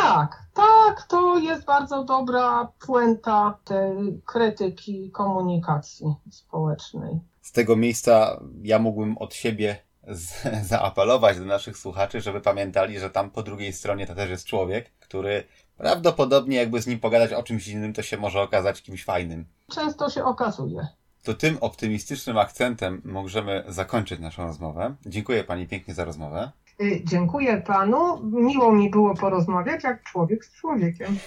Tak, 0.01 0.43
tak, 0.55 1.07
to 1.09 1.39
jest 1.39 1.65
bardzo 1.65 2.05
dobra 2.05 2.73
puenta 2.87 3.59
tej 3.65 4.23
krytyki 4.27 5.11
komunikacji 5.11 6.15
społecznej. 6.31 7.21
Z 7.43 7.53
tego 7.53 7.77
miejsca 7.77 8.41
ja 8.63 8.79
mógłbym 8.79 9.19
od 9.19 9.35
siebie 9.35 9.77
z, 10.09 10.43
zaapelować 10.71 11.39
do 11.39 11.45
naszych 11.45 11.79
słuchaczy, 11.79 12.21
żeby 12.21 12.41
pamiętali, 12.41 12.99
że 12.99 13.11
tam 13.11 13.31
po 13.31 13.43
drugiej 13.43 13.73
stronie 13.73 14.07
to 14.07 14.15
też 14.15 14.31
jest 14.31 14.47
człowiek, 14.47 14.91
który 15.01 15.45
prawdopodobnie 15.77 16.57
jakby 16.57 16.83
z 16.83 16.87
nim 16.87 17.01
pogadać 17.01 17.33
o 17.33 17.43
czymś 17.43 17.69
innym, 17.69 17.93
to 17.93 18.03
się 18.03 18.17
może 18.17 18.43
okazać 18.43 18.83
kimś 18.83 19.05
fajnym. 19.05 19.47
Często 19.71 20.11
się 20.11 20.25
okazuje. 20.25 20.87
To 21.23 21.35
tym 21.35 21.59
optymistycznym 21.61 22.39
akcentem 22.39 23.03
możemy 23.05 23.65
zakończyć 23.69 24.21
naszą 24.21 24.47
rozmowę. 24.47 24.95
Dziękuję 25.07 25.45
Pani 25.45 25.67
pięknie 25.67 25.95
za 25.95 26.05
rozmowę. 26.05 26.51
Y, 26.81 27.03
dziękuję 27.05 27.57
Panu. 27.57 28.23
Miło 28.25 28.73
mi 28.73 28.91
było 28.91 29.15
porozmawiać 29.15 29.85
jak 29.85 30.03
człowiek 30.03 30.45
z 30.45 30.53
człowiekiem. 30.53 31.19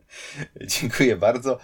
Dziękuję 0.80 1.16
bardzo. 1.16 1.58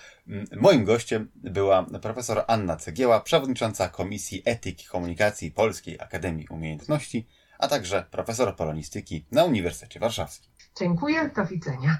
Moim 0.57 0.85
gościem 0.85 1.31
była 1.35 1.87
profesor 2.03 2.44
Anna 2.47 2.77
Cegieła, 2.77 3.20
przewodnicząca 3.20 3.88
Komisji 3.88 4.42
Etyki 4.44 4.87
Komunikacji 4.87 5.51
Polskiej 5.51 6.01
Akademii 6.01 6.49
Umiejętności, 6.49 7.27
a 7.59 7.68
także 7.68 8.07
profesor 8.11 8.57
polonistyki 8.57 9.27
na 9.33 9.44
Uniwersytecie 9.44 10.01
Warszawskim. 10.01 10.53
Dziękuję, 10.79 11.31
do 11.37 11.47
widzenia. 11.47 11.99